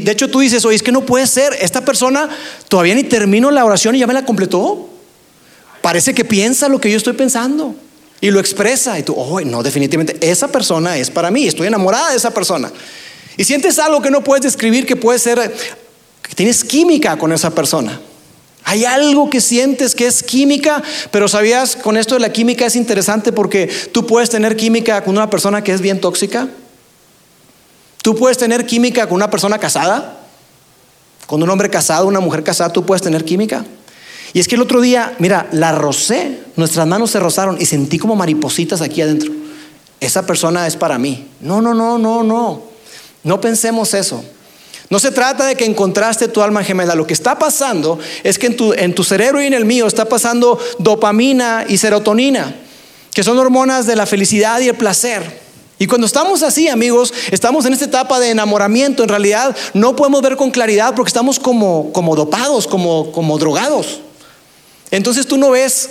de, 0.01 0.11
hecho 0.11 0.29
tú 0.29 0.41
dices, 0.41 0.65
oye, 0.65 0.75
es 0.75 0.83
que 0.83 0.91
no 0.91 1.05
puede 1.05 1.25
ser, 1.27 1.53
esta 1.61 1.85
persona 1.85 2.29
todavía 2.67 2.93
ni 2.93 3.05
termino 3.05 3.49
la 3.51 3.63
oración 3.63 3.95
y 3.95 3.99
ya 3.99 4.07
me 4.07 4.13
la 4.13 4.25
completó. 4.25 4.89
Parece 5.81 6.13
que 6.13 6.25
piensa 6.25 6.67
lo 6.67 6.81
que 6.81 6.91
yo 6.91 6.97
estoy 6.97 7.13
pensando 7.13 7.73
y 8.19 8.31
lo 8.31 8.41
expresa. 8.41 8.99
Y 8.99 9.03
tú, 9.03 9.13
oh, 9.15 9.39
no, 9.39 9.63
definitivamente, 9.63 10.17
esa 10.19 10.49
persona 10.49 10.97
es 10.97 11.09
para 11.09 11.31
mí, 11.31 11.47
estoy 11.47 11.67
enamorada 11.67 12.11
de 12.11 12.17
esa 12.17 12.31
persona. 12.31 12.69
Y 13.37 13.45
sientes 13.45 13.79
algo 13.79 14.01
que 14.01 14.11
no 14.11 14.21
puedes 14.25 14.43
describir, 14.43 14.85
que 14.85 14.97
puede 14.97 15.19
ser, 15.19 15.55
que 16.21 16.35
tienes 16.35 16.65
química 16.65 17.17
con 17.17 17.31
esa 17.31 17.49
persona. 17.49 17.97
Hay 18.71 18.85
algo 18.85 19.29
que 19.29 19.41
sientes 19.41 19.95
que 19.95 20.07
es 20.07 20.23
química, 20.23 20.81
pero 21.11 21.27
sabías, 21.27 21.75
con 21.75 21.97
esto 21.97 22.13
de 22.13 22.21
la 22.21 22.31
química 22.31 22.65
es 22.65 22.77
interesante 22.77 23.33
porque 23.33 23.67
tú 23.91 24.07
puedes 24.07 24.29
tener 24.29 24.55
química 24.55 25.03
con 25.03 25.17
una 25.17 25.29
persona 25.29 25.61
que 25.61 25.73
es 25.73 25.81
bien 25.81 25.99
tóxica. 25.99 26.47
Tú 28.01 28.15
puedes 28.15 28.37
tener 28.37 28.65
química 28.65 29.07
con 29.07 29.17
una 29.17 29.29
persona 29.29 29.59
casada. 29.59 30.21
Con 31.27 31.43
un 31.43 31.49
hombre 31.49 31.69
casado, 31.69 32.07
una 32.07 32.21
mujer 32.21 32.45
casada, 32.45 32.71
tú 32.71 32.85
puedes 32.85 33.01
tener 33.01 33.25
química. 33.25 33.65
Y 34.31 34.39
es 34.39 34.47
que 34.47 34.55
el 34.55 34.61
otro 34.61 34.79
día, 34.79 35.15
mira, 35.19 35.49
la 35.51 35.73
rocé, 35.73 36.39
nuestras 36.55 36.87
manos 36.87 37.11
se 37.11 37.19
rozaron 37.19 37.57
y 37.59 37.65
sentí 37.65 37.99
como 37.99 38.15
maripositas 38.15 38.79
aquí 38.79 39.01
adentro. 39.01 39.33
Esa 39.99 40.25
persona 40.25 40.65
es 40.65 40.77
para 40.77 40.97
mí. 40.97 41.27
No, 41.41 41.61
no, 41.61 41.73
no, 41.73 41.97
no, 41.97 42.23
no. 42.23 42.63
No 43.21 43.41
pensemos 43.41 43.93
eso. 43.93 44.23
No 44.91 44.99
se 44.99 45.11
trata 45.11 45.45
de 45.45 45.55
que 45.55 45.63
encontraste 45.63 46.27
tu 46.27 46.41
alma 46.41 46.65
gemela. 46.65 46.95
Lo 46.95 47.07
que 47.07 47.13
está 47.13 47.39
pasando 47.39 47.97
es 48.23 48.37
que 48.37 48.47
en 48.47 48.57
tu, 48.57 48.73
en 48.73 48.93
tu 48.93 49.05
cerebro 49.05 49.41
y 49.41 49.47
en 49.47 49.53
el 49.53 49.63
mío 49.63 49.87
está 49.87 50.03
pasando 50.03 50.59
dopamina 50.79 51.65
y 51.65 51.77
serotonina, 51.77 52.53
que 53.13 53.23
son 53.23 53.39
hormonas 53.39 53.87
de 53.87 53.95
la 53.95 54.05
felicidad 54.05 54.59
y 54.59 54.67
el 54.67 54.75
placer. 54.75 55.39
Y 55.79 55.87
cuando 55.87 56.05
estamos 56.05 56.43
así, 56.43 56.67
amigos, 56.67 57.13
estamos 57.31 57.65
en 57.65 57.71
esta 57.71 57.85
etapa 57.85 58.19
de 58.19 58.31
enamoramiento. 58.31 59.01
En 59.01 59.09
realidad 59.09 59.55
no 59.73 59.95
podemos 59.95 60.21
ver 60.21 60.35
con 60.35 60.51
claridad 60.51 60.93
porque 60.93 61.07
estamos 61.07 61.39
como, 61.39 61.93
como 61.93 62.13
dopados, 62.17 62.67
como, 62.67 63.13
como 63.13 63.37
drogados. 63.37 64.01
Entonces 64.91 65.25
tú 65.25 65.37
no 65.37 65.51
ves 65.51 65.89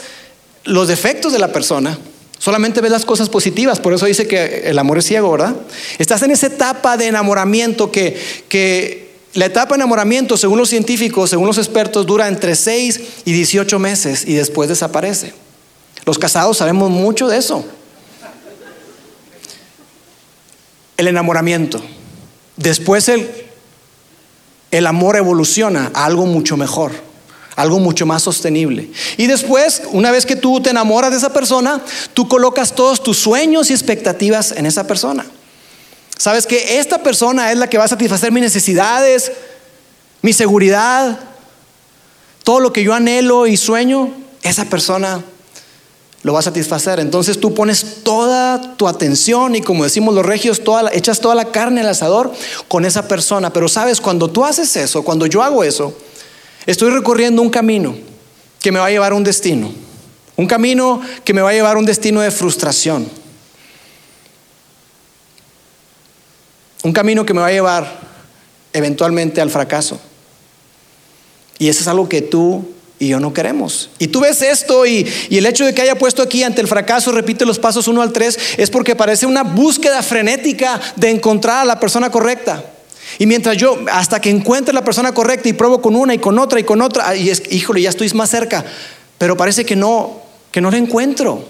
los 0.64 0.88
defectos 0.88 1.33
de 1.33 1.38
la 1.38 1.52
persona, 1.54 1.99
Solamente 2.40 2.80
ves 2.80 2.90
las 2.90 3.04
cosas 3.04 3.28
positivas, 3.28 3.80
por 3.80 3.92
eso 3.92 4.06
dice 4.06 4.26
que 4.26 4.62
el 4.64 4.78
amor 4.78 4.97
es 4.97 5.04
ciego, 5.04 5.30
¿verdad? 5.30 5.54
Estás 5.99 6.23
en 6.23 6.30
esa 6.30 6.47
etapa 6.47 6.97
de 6.97 7.06
enamoramiento 7.06 7.92
que, 7.92 8.18
que 8.49 9.11
la 9.35 9.44
etapa 9.44 9.75
de 9.75 9.82
enamoramiento, 9.82 10.38
según 10.38 10.59
los 10.59 10.70
científicos, 10.70 11.28
según 11.28 11.47
los 11.47 11.59
expertos, 11.59 12.06
dura 12.06 12.28
entre 12.28 12.56
6 12.56 13.00
y 13.26 13.32
18 13.32 13.78
meses 13.78 14.26
y 14.26 14.32
después 14.32 14.70
desaparece. 14.70 15.35
Los 16.06 16.18
casados 16.18 16.56
sabemos 16.56 16.88
mucho 16.88 17.28
de 17.28 17.37
eso. 17.37 17.62
El 20.97 21.09
enamoramiento. 21.09 21.82
Después 22.56 23.11
el, 23.11 23.30
el 24.70 24.87
amor 24.87 25.16
evoluciona 25.16 25.90
a 25.92 26.06
algo 26.06 26.25
mucho 26.25 26.56
mejor 26.56 27.10
algo 27.61 27.79
mucho 27.79 28.07
más 28.07 28.23
sostenible. 28.23 28.90
Y 29.17 29.26
después, 29.26 29.83
una 29.93 30.11
vez 30.11 30.26
que 30.26 30.37
tú 30.37 30.61
te 30.61 30.71
enamoras 30.71 31.11
de 31.11 31.19
esa 31.19 31.33
persona, 31.33 31.83
tú 32.14 32.29
colocas 32.29 32.75
todos 32.75 33.02
tus 33.02 33.19
sueños 33.19 33.71
y 33.71 33.73
expectativas 33.73 34.52
en 34.52 34.67
esa 34.67 34.87
persona. 34.87 35.26
Sabes 36.17 36.47
que 36.47 36.79
esta 36.79 37.02
persona 37.02 37.50
es 37.50 37.59
la 37.59 37.69
que 37.69 37.79
va 37.79 37.85
a 37.85 37.88
satisfacer 37.88 38.33
mis 38.33 38.43
necesidades, 38.43 39.33
mi 40.23 40.33
seguridad, 40.33 41.19
todo 42.45 42.61
lo 42.61 42.73
que 42.73 42.83
yo 42.83 42.95
anhelo 42.95 43.47
y 43.47 43.57
sueño, 43.57 44.11
esa 44.43 44.64
persona 44.67 45.23
lo 46.23 46.33
va 46.33 46.40
a 46.40 46.43
satisfacer. 46.43 47.00
Entonces 47.00 47.40
tú 47.40 47.55
pones 47.55 48.02
toda 48.02 48.76
tu 48.76 48.87
atención 48.87 49.57
y 49.57 49.62
como 49.62 49.85
decimos 49.85 50.14
los 50.14 50.26
regios, 50.26 50.61
echas 50.93 51.21
toda 51.21 51.35
la 51.35 51.47
carne 51.47 51.81
al 51.81 51.88
asador 51.88 52.33
con 52.69 52.85
esa 52.85 53.09
persona. 53.09 53.52
Pero 53.52 53.69
sabes, 53.69 54.00
cuando 54.00 54.29
tú 54.29 54.45
haces 54.45 54.76
eso, 54.76 55.02
cuando 55.02 55.26
yo 55.26 55.43
hago 55.43 55.64
eso, 55.64 55.95
estoy 56.70 56.90
recorriendo 56.90 57.42
un 57.42 57.50
camino 57.50 57.96
que 58.60 58.72
me 58.72 58.78
va 58.78 58.86
a 58.86 58.90
llevar 58.90 59.12
a 59.12 59.14
un 59.14 59.24
destino. 59.24 59.72
Un 60.36 60.46
camino 60.46 61.00
que 61.24 61.34
me 61.34 61.42
va 61.42 61.50
a 61.50 61.52
llevar 61.52 61.76
a 61.76 61.78
un 61.78 61.84
destino 61.84 62.20
de 62.20 62.30
frustración. 62.30 63.08
Un 66.82 66.92
camino 66.92 67.26
que 67.26 67.34
me 67.34 67.40
va 67.40 67.48
a 67.48 67.52
llevar 67.52 68.00
eventualmente 68.72 69.40
al 69.40 69.50
fracaso. 69.50 70.00
Y 71.58 71.68
eso 71.68 71.80
es 71.80 71.88
algo 71.88 72.08
que 72.08 72.22
tú 72.22 72.64
y 72.98 73.08
yo 73.08 73.18
no 73.18 73.32
queremos. 73.32 73.90
Y 73.98 74.08
tú 74.08 74.20
ves 74.20 74.40
esto 74.42 74.86
y, 74.86 75.06
el 75.30 75.46
hecho 75.46 75.64
de 75.64 75.74
que 75.74 75.82
haya 75.82 75.98
puesto 75.98 76.22
aquí 76.22 76.42
ante 76.42 76.60
el 76.60 76.68
fracaso, 76.68 77.12
repite 77.12 77.44
los 77.44 77.58
pasos 77.58 77.88
1 77.88 78.00
al 78.00 78.12
3, 78.12 78.38
es 78.58 78.70
porque 78.70 78.94
parece 78.94 79.26
una 79.26 79.42
búsqueda 79.42 80.02
frenética 80.02 80.80
de 80.96 81.10
encontrar 81.10 81.62
a 81.62 81.64
la 81.64 81.80
persona 81.80 82.10
correcta. 82.10 82.64
Y 83.19 83.26
mientras 83.26 83.57
yo, 83.57 83.79
hasta 83.93 84.21
que 84.21 84.31
encuentre 84.31 84.75
la 84.75 84.85
persona 84.85 85.12
correcta 85.12 85.49
y 85.49 85.52
pruebo 85.52 85.83
con 85.83 85.97
una 85.97 86.14
y 86.14 86.19
con 86.19 86.38
otra 86.38 86.61
y 86.61 86.64
con 86.64 86.81
otra, 86.81 87.14
y 87.17 87.31
es, 87.31 87.43
híjole, 87.50 87.83
ya 87.83 87.90
estoy 87.90 88.09
más 88.11 88.31
cerca, 88.31 88.64
pero 89.19 89.37
parece 89.37 89.64
que 89.64 89.76
no, 89.76 90.23
que 90.50 90.61
no 90.61 90.71
la 90.71 90.79
encuentro. 90.79 91.45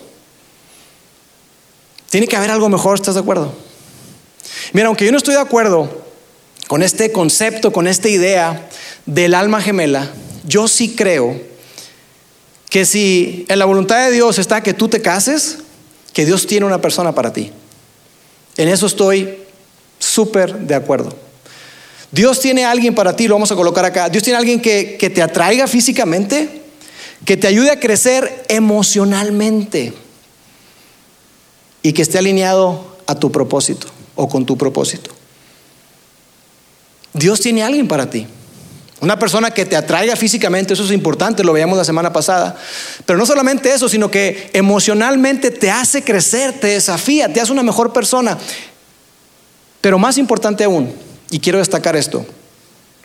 Tiene 2.09 2.27
que 2.27 2.37
haber 2.37 2.51
algo 2.51 2.69
mejor, 2.69 2.97
¿estás 2.97 3.15
de 3.15 3.21
acuerdo? 3.21 3.53
Mira, 4.73 4.89
aunque 4.89 5.05
yo 5.05 5.13
no 5.13 5.19
estoy 5.19 5.35
de 5.35 5.41
acuerdo 5.41 6.05
con 6.67 6.83
este 6.83 7.13
concepto, 7.13 7.73
con 7.73 7.87
esta 7.87 8.09
idea 8.09 8.69
del 9.07 9.35
alma 9.35 9.61
gemela, 9.61 10.11
yo 10.45 10.69
sí 10.69 10.95
creo 10.97 11.41
que 12.69 12.85
si 12.85 13.45
en 13.49 13.59
la 13.59 13.65
voluntad 13.65 14.05
de 14.07 14.13
Dios 14.13 14.39
está 14.39 14.63
que 14.63 14.75
tú 14.75 14.89
te 14.89 15.03
cases, 15.03 15.59
que 16.13 16.25
Dios 16.25 16.47
tiene 16.47 16.67
una 16.67 16.81
persona 16.81 17.15
para 17.15 17.33
ti. 17.33 17.53
En 18.57 18.69
eso 18.69 18.87
estoy 18.87 19.39
súper 19.99 20.57
de 20.59 20.75
acuerdo. 20.75 21.15
Dios 22.13 22.41
tiene 22.41 22.65
alguien 22.65 22.95
para 22.95 23.15
ti, 23.15 23.29
lo 23.29 23.35
vamos 23.35 23.53
a 23.53 23.57
colocar 23.57 23.85
acá. 23.85 24.09
Dios 24.09 24.25
tiene 24.25 24.39
alguien 24.39 24.61
que, 24.61 24.97
que 24.99 25.11
te 25.11 25.23
atraiga 25.23 25.67
físicamente, 25.67 26.63
que 27.25 27.37
te 27.37 27.47
ayude 27.47 27.71
a 27.71 27.79
crecer 27.79 28.45
emocionalmente 28.49 29.93
y 31.83 31.93
que 31.93 32.03
esté 32.03 32.19
alineado 32.19 32.99
a 33.07 33.15
tu 33.15 33.31
propósito 33.31 33.87
o 34.17 34.29
con 34.29 34.45
tu 34.45 34.59
propósito. 34.59 35.11
Dios 37.13 37.41
tiene 37.41 37.63
alguien 37.63 37.89
para 37.89 38.09
ti. 38.11 38.27
Una 39.01 39.19
persona 39.19 39.51
que 39.51 39.65
te 39.65 39.77
atraiga 39.77 40.15
físicamente, 40.15 40.75
eso 40.75 40.85
es 40.85 40.91
importante, 40.91 41.43
lo 41.43 41.55
veíamos 41.55 41.79
la 41.79 41.85
semana 41.85 42.13
pasada. 42.13 42.57
Pero 43.07 43.19
no 43.19 43.25
solamente 43.25 43.73
eso, 43.73 43.89
sino 43.89 44.11
que 44.11 44.51
emocionalmente 44.53 45.51
te 45.51 45.71
hace 45.71 46.05
crecer, 46.05 46.61
te 46.61 46.67
desafía, 46.67 47.33
te 47.33 47.41
hace 47.41 47.51
una 47.51 47.63
mejor 47.63 47.95
persona. 47.95 48.37
Pero 49.81 49.99
más 49.99 50.19
importante 50.19 50.65
aún, 50.65 50.93
y 51.31 51.39
quiero 51.39 51.59
destacar 51.59 51.97
esto, 51.97 52.27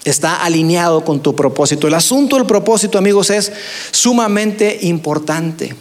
está 0.03 0.43
alineado 0.43 1.03
con 1.03 1.21
tu 1.21 1.35
propósito. 1.35 1.87
El 1.87 1.93
asunto 1.93 2.35
del 2.37 2.45
propósito, 2.45 2.97
amigos, 2.97 3.29
es 3.29 3.51
sumamente 3.91 4.79
importante. 4.81 5.75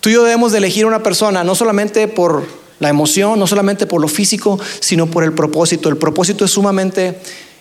Tú 0.00 0.08
y 0.10 0.12
yo 0.12 0.22
debemos 0.22 0.52
de 0.52 0.58
elegir 0.58 0.86
una 0.86 1.02
persona, 1.02 1.42
no 1.44 1.54
solamente 1.54 2.06
por 2.08 2.46
la 2.78 2.88
emoción, 2.88 3.38
no 3.38 3.46
solamente 3.46 3.86
por 3.86 4.00
lo 4.00 4.08
físico, 4.08 4.58
sino 4.80 5.06
por 5.06 5.24
el 5.24 5.32
propósito. 5.32 5.88
El 5.88 5.96
propósito 5.96 6.44
es 6.44 6.50
sumamente 6.52 7.18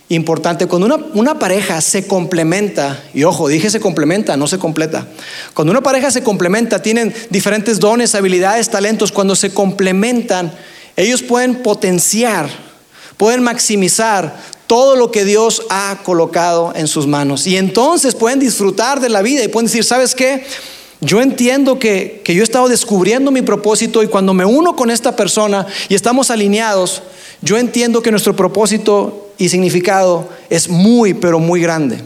importante. 0.10 0.68
Cuando 0.68 0.86
una, 0.86 0.96
una, 1.14 1.40
pareja 1.40 1.82
se 1.82 2.08
complementa, 2.08 3.04
y 3.14 3.24
ojo, 3.24 3.48
dije 3.48 3.70
se 3.70 3.80
complementa, 3.80 4.38
no 4.38 4.48
se 4.48 4.60
completa. 4.60 5.08
Cuando 5.54 5.72
una 5.72 5.82
pareja 5.82 6.12
se 6.12 6.24
complementa, 6.24 6.82
tienen 6.82 7.14
diferentes 7.30 7.80
dones, 7.80 8.16
habilidades, 8.16 8.70
talentos. 8.70 9.12
Cuando 9.12 9.36
se 9.36 9.52
complementan, 9.52 10.54
ellos 10.96 11.22
pueden 11.24 11.62
potenciar, 11.62 12.50
pueden 13.18 13.44
maximizar 13.44 14.38
todo 14.68 14.96
lo 14.96 15.12
que 15.12 15.26
Dios 15.26 15.64
ha 15.70 16.00
colocado 16.04 16.74
en 16.76 16.88
sus 16.88 17.08
manos. 17.08 17.48
Y 17.48 17.58
entonces 17.58 18.16
pueden 18.16 18.40
disfrutar 18.40 19.00
de 19.00 19.10
la 19.10 19.22
vida 19.22 19.44
y 19.44 19.48
pueden 19.48 19.68
decir, 19.68 19.84
¿sabes 19.84 20.14
qué? 20.14 20.46
Yo 21.00 21.22
entiendo 21.22 21.80
que, 21.80 22.22
que 22.24 22.34
yo 22.34 22.42
he 22.42 22.44
estado 22.44 22.68
descubriendo 22.68 23.32
mi 23.32 23.42
propósito 23.42 24.04
y 24.04 24.08
cuando 24.08 24.34
me 24.34 24.46
uno 24.46 24.76
con 24.76 24.92
esta 24.92 25.16
persona 25.16 25.66
y 25.90 25.96
estamos 25.96 26.32
alineados, 26.32 27.04
yo 27.42 27.58
entiendo 27.58 28.02
que 28.02 28.12
nuestro 28.12 28.36
propósito 28.36 29.32
y 29.38 29.50
significado 29.50 30.28
es 30.50 30.70
muy, 30.70 31.14
pero 31.14 31.40
muy 31.40 31.62
grande. 31.62 32.02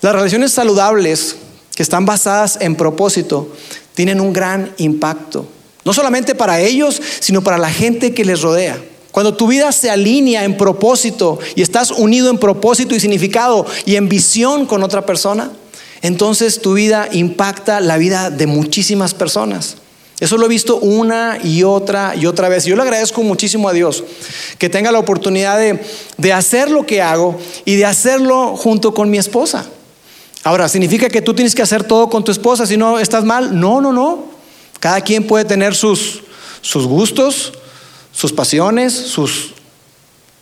Las 0.00 0.12
relaciones 0.12 0.52
saludables 0.52 1.36
que 1.74 1.82
están 1.82 2.04
basadas 2.04 2.58
en 2.60 2.74
propósito 2.74 3.52
tienen 3.94 4.20
un 4.20 4.32
gran 4.32 4.74
impacto, 4.78 5.46
no 5.84 5.92
solamente 5.92 6.34
para 6.34 6.60
ellos, 6.60 7.00
sino 7.20 7.42
para 7.42 7.56
la 7.56 7.70
gente 7.70 8.12
que 8.12 8.24
les 8.24 8.42
rodea. 8.42 8.82
Cuando 9.12 9.34
tu 9.34 9.46
vida 9.46 9.70
se 9.72 9.90
alinea 9.90 10.42
en 10.44 10.56
propósito 10.56 11.38
y 11.54 11.62
estás 11.62 11.90
unido 11.90 12.30
en 12.30 12.38
propósito 12.38 12.94
y 12.94 13.00
significado 13.00 13.66
y 13.84 13.96
en 13.96 14.08
visión 14.08 14.66
con 14.66 14.82
otra 14.82 15.06
persona, 15.06 15.52
entonces 16.00 16.60
tu 16.60 16.74
vida 16.74 17.08
impacta 17.12 17.80
la 17.80 17.98
vida 17.98 18.30
de 18.30 18.46
muchísimas 18.46 19.14
personas. 19.14 19.76
Eso 20.18 20.38
lo 20.38 20.46
he 20.46 20.48
visto 20.48 20.76
una 20.76 21.38
y 21.42 21.62
otra 21.62 22.14
y 22.16 22.26
otra 22.26 22.48
vez. 22.48 22.64
Yo 22.64 22.74
le 22.74 22.82
agradezco 22.82 23.22
muchísimo 23.22 23.68
a 23.68 23.72
Dios 23.72 24.02
que 24.56 24.68
tenga 24.68 24.92
la 24.92 24.98
oportunidad 24.98 25.58
de, 25.58 26.32
hacer 26.32 26.70
lo 26.70 26.86
que 26.86 27.02
hago 27.02 27.38
y 27.64 27.76
de 27.76 27.84
hacerlo 27.84 28.56
junto 28.56 28.94
con 28.94 29.10
mi 29.10 29.18
esposa. 29.18 29.66
Ahora, 30.44 30.68
¿significa 30.68 31.08
que 31.10 31.22
tú 31.22 31.34
tienes 31.34 31.54
que 31.54 31.62
hacer 31.62 31.84
todo 31.84 32.08
con 32.08 32.24
tu 32.24 32.32
esposa 32.32 32.66
si 32.66 32.76
no 32.76 32.98
estás 32.98 33.24
mal? 33.24 33.58
No, 33.58 33.80
no, 33.80 33.92
no. 33.92 34.24
Cada 34.80 35.00
quien 35.00 35.26
puede 35.26 35.44
tener 35.44 35.74
sus, 35.74 36.22
sus 36.60 36.86
gustos, 36.86 37.52
sus 38.12 38.32
pasiones, 38.32 38.92
sus, 38.92 39.54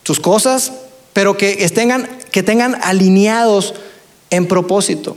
sus 0.04 0.20
cosas, 0.20 0.72
pero 1.12 1.36
que, 1.36 1.64
estén, 1.64 2.08
que 2.30 2.42
tengan 2.42 2.76
alineados 2.82 3.74
en 4.30 4.46
propósito, 4.46 5.16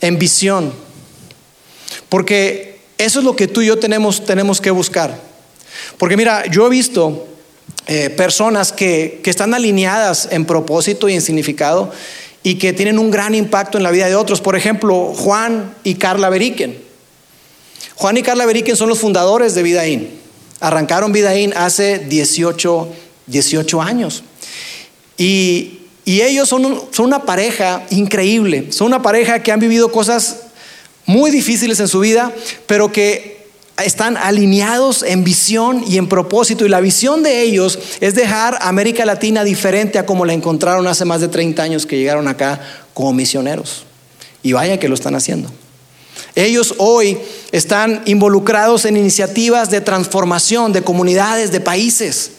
en 0.00 0.18
visión. 0.18 0.72
Porque 2.08 2.80
eso 2.98 3.18
es 3.18 3.24
lo 3.24 3.36
que 3.36 3.48
tú 3.48 3.62
y 3.62 3.66
yo 3.66 3.78
tenemos, 3.78 4.24
tenemos 4.24 4.60
que 4.60 4.70
buscar. 4.70 5.20
Porque 5.98 6.16
mira, 6.16 6.46
yo 6.46 6.66
he 6.66 6.70
visto 6.70 7.26
eh, 7.86 8.10
personas 8.10 8.72
que, 8.72 9.20
que 9.22 9.30
están 9.30 9.54
alineadas 9.54 10.28
en 10.30 10.44
propósito 10.44 11.08
y 11.08 11.14
en 11.14 11.22
significado 11.22 11.92
y 12.42 12.56
que 12.56 12.72
tienen 12.72 12.98
un 12.98 13.10
gran 13.10 13.34
impacto 13.34 13.78
en 13.78 13.84
la 13.84 13.90
vida 13.90 14.06
de 14.06 14.16
otros. 14.16 14.40
Por 14.40 14.56
ejemplo, 14.56 15.12
Juan 15.14 15.74
y 15.84 15.94
Carla 15.94 16.28
Beriken. 16.28 16.78
Juan 17.96 18.16
y 18.16 18.22
Carla 18.22 18.46
Beriken 18.46 18.76
son 18.76 18.88
los 18.88 18.98
fundadores 18.98 19.54
de 19.54 19.62
Vidaín. 19.62 20.19
Arrancaron 20.60 21.12
Vidaín 21.12 21.52
hace 21.56 21.98
18, 21.98 22.88
18 23.26 23.82
años. 23.82 24.22
Y, 25.16 25.80
y 26.04 26.20
ellos 26.20 26.48
son, 26.48 26.82
son 26.90 27.06
una 27.06 27.24
pareja 27.24 27.86
increíble. 27.90 28.70
Son 28.70 28.86
una 28.86 29.02
pareja 29.02 29.42
que 29.42 29.52
han 29.52 29.60
vivido 29.60 29.90
cosas 29.90 30.42
muy 31.06 31.30
difíciles 31.30 31.80
en 31.80 31.88
su 31.88 32.00
vida, 32.00 32.32
pero 32.66 32.92
que 32.92 33.40
están 33.84 34.16
alineados 34.16 35.02
en 35.02 35.24
visión 35.24 35.82
y 35.86 35.96
en 35.96 36.08
propósito. 36.08 36.64
Y 36.64 36.68
la 36.68 36.80
visión 36.80 37.22
de 37.22 37.42
ellos 37.42 37.78
es 38.00 38.14
dejar 38.14 38.58
América 38.60 39.04
Latina 39.04 39.44
diferente 39.44 39.98
a 39.98 40.06
como 40.06 40.24
la 40.24 40.32
encontraron 40.32 40.86
hace 40.86 41.04
más 41.04 41.20
de 41.20 41.28
30 41.28 41.62
años 41.62 41.86
que 41.86 41.96
llegaron 41.98 42.28
acá 42.28 42.60
como 42.94 43.12
misioneros. 43.12 43.84
Y 44.42 44.52
vaya 44.52 44.78
que 44.78 44.88
lo 44.88 44.94
están 44.94 45.14
haciendo. 45.14 45.50
Ellos 46.34 46.74
hoy 46.78 47.18
están 47.52 48.02
involucrados 48.04 48.84
en 48.84 48.96
iniciativas 48.96 49.70
de 49.70 49.80
transformación 49.80 50.72
de 50.72 50.82
comunidades, 50.82 51.50
de 51.52 51.60
países. 51.60 52.32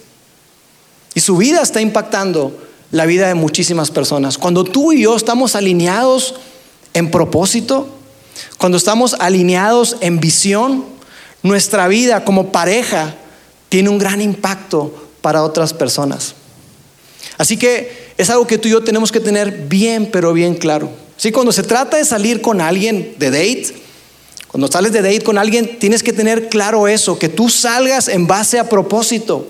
Y 1.13 1.19
su 1.19 1.37
vida 1.37 1.61
está 1.61 1.81
impactando 1.81 2.57
la 2.91 3.05
vida 3.05 3.27
de 3.27 3.35
muchísimas 3.35 3.91
personas. 3.91 4.37
Cuando 4.37 4.63
tú 4.63 4.91
y 4.93 5.03
yo 5.03 5.15
estamos 5.15 5.55
alineados 5.55 6.35
en 6.93 7.11
propósito, 7.11 7.87
cuando 8.57 8.77
estamos 8.77 9.15
alineados 9.19 9.97
en 10.01 10.19
visión, 10.19 10.85
nuestra 11.43 11.87
vida 11.87 12.23
como 12.23 12.51
pareja 12.51 13.15
tiene 13.69 13.89
un 13.89 13.97
gran 13.97 14.21
impacto 14.21 14.93
para 15.21 15.43
otras 15.43 15.73
personas. 15.73 16.35
Así 17.37 17.57
que 17.57 18.11
es 18.17 18.29
algo 18.29 18.45
que 18.45 18.57
tú 18.57 18.67
y 18.67 18.71
yo 18.71 18.83
tenemos 18.83 19.11
que 19.11 19.19
tener 19.19 19.67
bien, 19.67 20.09
pero 20.11 20.33
bien 20.33 20.55
claro. 20.55 20.89
Sí, 21.17 21.31
cuando 21.31 21.51
se 21.51 21.63
trata 21.63 21.97
de 21.97 22.05
salir 22.05 22.41
con 22.41 22.61
alguien 22.61 23.15
de 23.17 23.31
date, 23.31 23.80
cuando 24.51 24.67
sales 24.67 24.91
de 24.91 25.01
date 25.01 25.21
con 25.21 25.37
alguien, 25.37 25.79
tienes 25.79 26.03
que 26.03 26.11
tener 26.11 26.49
claro 26.49 26.85
eso, 26.85 27.17
que 27.17 27.29
tú 27.29 27.47
salgas 27.47 28.09
en 28.09 28.27
base 28.27 28.59
a 28.59 28.67
propósito, 28.67 29.47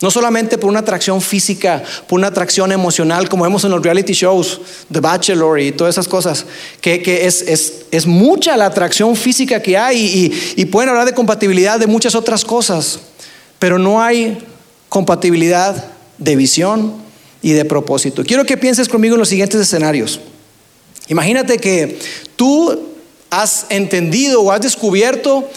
No 0.00 0.10
solamente 0.10 0.58
por 0.58 0.68
una 0.68 0.80
atracción 0.80 1.20
física, 1.20 1.82
por 2.08 2.18
una 2.18 2.28
atracción 2.28 2.72
emocional, 2.72 3.28
como 3.28 3.44
vemos 3.44 3.62
en 3.64 3.70
los 3.70 3.82
reality 3.82 4.12
shows, 4.12 4.60
The 4.90 5.00
Bachelor 5.00 5.60
y 5.60 5.72
todas 5.72 5.94
esas 5.94 6.08
cosas, 6.08 6.44
que, 6.80 7.26
es, 7.26 8.06
mucha 8.06 8.56
la 8.56 8.66
atracción 8.66 9.14
física 9.14 9.60
que 9.60 9.76
hay 9.76 9.98
y, 10.56 10.60
y 10.60 10.64
pueden 10.66 10.90
hablar 10.90 11.06
de 11.06 11.14
compatibilidad 11.14 11.78
de 11.78 11.86
muchas 11.86 12.14
otras 12.14 12.44
cosas, 12.44 13.00
pero 13.58 13.78
no 13.78 14.02
hay 14.02 14.38
compatibilidad 14.88 15.92
de 16.18 16.36
visión 16.36 16.94
y 17.42 17.52
de 17.52 17.64
propósito. 17.64 18.22
Quiero 18.24 18.44
que 18.44 18.56
pienses 18.56 18.88
conmigo 18.88 19.14
en 19.14 19.20
los 19.20 19.28
siguientes 19.28 19.60
escenarios. 19.60 20.20
Imagínate 21.08 21.58
que 21.58 21.98
tú 22.36 22.91
has 23.32 23.66
entendido 23.68 24.42
o 24.42 24.52
has 24.52 24.60
descubierto 24.60 25.50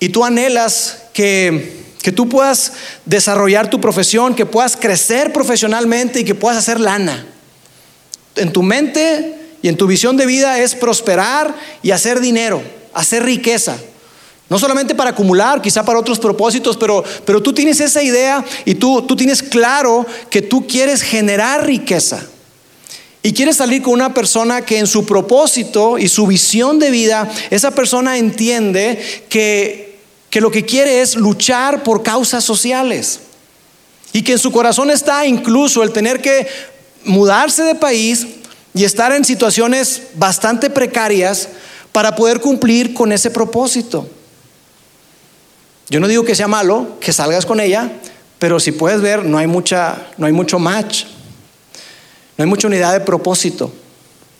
y 0.00 0.08
tú 0.08 0.24
anhelas 0.24 1.04
que 1.12 1.84
que 2.04 2.12
tú 2.12 2.28
puedas 2.28 2.74
desarrollar 3.06 3.70
tu 3.70 3.80
profesión, 3.80 4.34
que 4.34 4.44
puedas 4.44 4.76
crecer 4.76 5.32
profesionalmente 5.32 6.20
y 6.20 6.24
que 6.24 6.34
puedas 6.34 6.58
hacer 6.58 6.78
lana. 6.78 7.24
En 8.36 8.52
tu 8.52 8.62
mente 8.62 9.38
y 9.62 9.68
en 9.68 9.78
tu 9.78 9.86
visión 9.86 10.18
de 10.18 10.26
vida 10.26 10.58
es 10.58 10.74
prosperar 10.74 11.54
y 11.82 11.92
hacer 11.92 12.20
dinero, 12.20 12.62
hacer 12.92 13.22
riqueza. 13.22 13.78
No 14.50 14.58
solamente 14.58 14.94
para 14.94 15.10
acumular, 15.10 15.62
quizá 15.62 15.82
para 15.82 15.98
otros 15.98 16.18
propósitos, 16.18 16.76
pero, 16.76 17.02
pero 17.24 17.42
tú 17.42 17.54
tienes 17.54 17.80
esa 17.80 18.02
idea 18.02 18.44
y 18.66 18.74
tú, 18.74 19.00
tú 19.00 19.16
tienes 19.16 19.42
claro 19.42 20.04
que 20.28 20.42
tú 20.42 20.66
quieres 20.66 21.00
generar 21.00 21.64
riqueza. 21.64 22.20
Y 23.24 23.32
quieres 23.32 23.56
salir 23.56 23.82
con 23.82 23.94
una 23.94 24.14
persona 24.14 24.64
que 24.64 24.78
en 24.78 24.86
su 24.86 25.04
propósito 25.04 25.98
y 25.98 26.06
su 26.06 26.28
visión 26.28 26.78
de 26.78 26.92
vida, 26.92 27.28
esa 27.50 27.72
persona 27.72 28.18
entiende 28.18 29.02
que 29.28 29.84
que 30.34 30.40
lo 30.40 30.50
que 30.50 30.64
quiere 30.64 31.00
es 31.00 31.14
luchar 31.14 31.84
por 31.84 32.02
causas 32.02 32.42
sociales 32.42 33.20
y 34.12 34.22
que 34.22 34.32
en 34.32 34.38
su 34.40 34.50
corazón 34.50 34.90
está 34.90 35.24
incluso 35.26 35.84
el 35.84 35.92
tener 35.92 36.20
que 36.20 36.48
mudarse 37.04 37.62
de 37.62 37.76
país 37.76 38.26
y 38.74 38.82
estar 38.82 39.12
en 39.12 39.24
situaciones 39.24 40.02
bastante 40.16 40.70
precarias 40.70 41.50
para 41.92 42.16
poder 42.16 42.40
cumplir 42.40 42.94
con 42.94 43.12
ese 43.12 43.30
propósito. 43.30 44.08
Yo 45.88 46.00
no 46.00 46.08
digo 46.08 46.24
que 46.24 46.34
sea 46.34 46.48
malo 46.48 46.98
que 46.98 47.12
salgas 47.12 47.46
con 47.46 47.60
ella, 47.60 47.92
pero 48.40 48.58
si 48.58 48.72
puedes 48.72 49.00
ver, 49.00 49.24
no 49.24 49.38
hay 49.38 49.46
mucha 49.46 50.08
no 50.18 50.26
hay 50.26 50.32
mucho 50.32 50.58
match. 50.58 51.04
No 52.36 52.44
hay 52.44 52.48
mucha 52.48 52.66
unidad 52.66 52.92
de 52.92 53.00
propósito. 53.00 53.72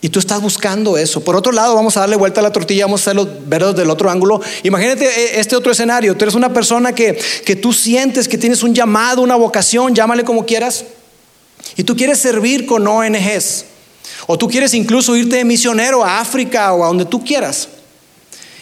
Y 0.04 0.10
tú 0.10 0.18
estás 0.18 0.42
buscando 0.42 0.98
eso. 0.98 1.24
Por 1.24 1.34
otro 1.34 1.50
lado, 1.50 1.74
vamos 1.74 1.96
a 1.96 2.00
darle 2.00 2.16
vuelta 2.16 2.40
a 2.40 2.42
la 2.42 2.52
tortilla, 2.52 2.84
vamos 2.84 3.00
a 3.00 3.04
hacerlo 3.04 3.26
verlos 3.46 3.74
del 3.74 3.88
otro 3.88 4.10
ángulo. 4.10 4.38
Imagínate 4.62 5.06
eh, 5.06 5.40
este 5.40 5.56
otro 5.56 5.72
escenario. 5.72 6.14
Tú 6.14 6.24
eres 6.24 6.34
una 6.34 6.52
persona 6.52 6.94
que, 6.94 7.18
que 7.44 7.56
tú 7.56 7.72
sientes 7.72 8.28
que 8.28 8.36
tienes 8.36 8.62
un 8.62 8.74
llamado, 8.74 9.22
una 9.22 9.36
vocación, 9.36 9.94
llámale 9.94 10.22
como 10.22 10.44
quieras. 10.44 10.84
Y 11.76 11.84
tú 11.84 11.96
quieres 11.96 12.18
servir 12.18 12.66
con 12.66 12.86
ONGs. 12.86 13.64
O 14.26 14.36
tú 14.36 14.46
quieres 14.48 14.74
incluso 14.74 15.16
irte 15.16 15.36
de 15.36 15.44
misionero 15.44 16.04
a 16.04 16.20
África 16.20 16.74
o 16.74 16.84
a 16.84 16.88
donde 16.88 17.06
tú 17.06 17.24
quieras. 17.24 17.68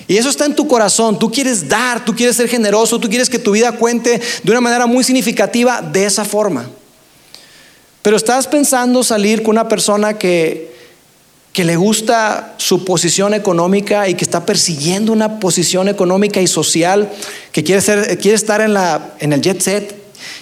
Y 0.07 0.17
eso 0.19 0.29
está 0.29 0.45
en 0.45 0.55
tu 0.55 0.69
corazón. 0.69 1.19
Tú 1.19 1.31
quieres 1.31 1.69
dar, 1.69 2.05
tú 2.05 2.15
quieres 2.15 2.37
ser 2.37 2.49
generoso, 2.49 3.01
tú 3.01 3.09
quieres 3.09 3.29
que 3.29 3.41
tu 3.41 3.51
vida 3.51 3.73
cuente 3.73 4.21
de 4.43 4.51
una 4.53 4.61
manera 4.61 4.87
muy 4.87 5.03
significativa 5.03 5.83
de 5.83 6.05
esa 6.05 6.25
forma. 6.25 6.69
Pero 8.03 8.17
estás 8.17 8.47
pensando 8.47 9.03
salir 9.03 9.43
con 9.43 9.53
una 9.53 9.69
persona 9.69 10.19
que 10.19 10.73
que 11.53 11.65
le 11.65 11.77
gusta 11.77 12.55
su 12.57 12.85
posición 12.85 13.35
económica 13.35 14.09
y 14.09 14.15
que 14.15 14.25
está 14.25 14.47
persiguiendo 14.47 15.13
una 15.13 15.39
posición 15.39 15.89
económica 15.89 16.41
y 16.41 16.47
social, 16.47 17.11
que 17.53 17.63
quiere, 17.63 17.83
ser, 17.83 18.19
quiere 18.19 18.37
estar 18.37 18.63
en, 18.63 18.73
la, 18.73 19.15
en 19.19 19.35
el 19.35 19.43
jet 19.43 19.61
set, 19.61 19.95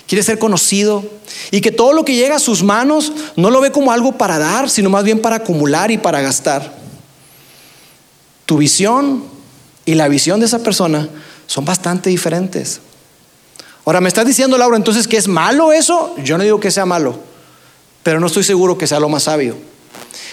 quiere 0.06 0.22
ser 0.22 0.38
conocido 0.38 1.04
y 1.50 1.60
que 1.60 1.72
todo 1.72 1.92
lo 1.92 2.04
que 2.04 2.14
llega 2.14 2.36
a 2.36 2.40
sus 2.40 2.62
manos 2.62 3.12
no 3.34 3.50
lo 3.50 3.60
ve 3.60 3.72
como 3.72 3.90
algo 3.90 4.12
para 4.12 4.38
dar, 4.38 4.70
sino 4.70 4.88
más 4.88 5.02
bien 5.02 5.20
para 5.20 5.36
acumular 5.36 5.90
y 5.90 5.98
para 5.98 6.20
gastar. 6.20 6.78
Tu 8.46 8.56
visión 8.56 9.24
y 9.84 9.94
la 9.94 10.06
visión 10.06 10.38
de 10.38 10.46
esa 10.46 10.60
persona 10.60 11.08
son 11.48 11.64
bastante 11.64 12.08
diferentes. 12.10 12.80
Ahora, 13.84 14.00
¿me 14.00 14.08
estás 14.08 14.26
diciendo, 14.26 14.56
Laura, 14.58 14.76
entonces 14.76 15.08
que 15.08 15.16
es 15.16 15.26
malo 15.26 15.72
eso? 15.72 16.14
Yo 16.22 16.38
no 16.38 16.44
digo 16.44 16.60
que 16.60 16.70
sea 16.70 16.86
malo, 16.86 17.18
pero 18.02 18.20
no 18.20 18.26
estoy 18.26 18.44
seguro 18.44 18.78
que 18.78 18.86
sea 18.86 19.00
lo 19.00 19.08
más 19.08 19.24
sabio. 19.24 19.56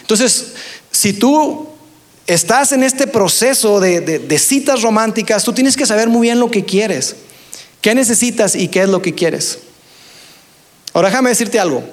Entonces, 0.01 0.53
si 0.91 1.13
tú 1.13 1.67
estás 2.25 2.71
en 2.71 2.84
este 2.84 3.08
proceso 3.08 3.80
de, 3.80 4.39
citas 4.39 4.82
románticas, 4.82 5.43
tú 5.43 5.53
tienes 5.53 5.75
que 5.75 5.86
saber 5.86 6.10
muy 6.10 6.27
bien 6.27 6.39
lo 6.39 6.51
que 6.51 6.65
quieres, 6.65 7.15
qué 7.82 7.95
necesitas 7.95 8.56
y 8.56 8.67
qué 8.67 8.84
es 8.84 8.89
lo 8.89 9.01
que 9.01 9.13
quieres. 9.13 9.60
Ahora 10.93 11.10
déjame 11.10 11.30
decirte 11.30 11.60
algo. 11.60 11.84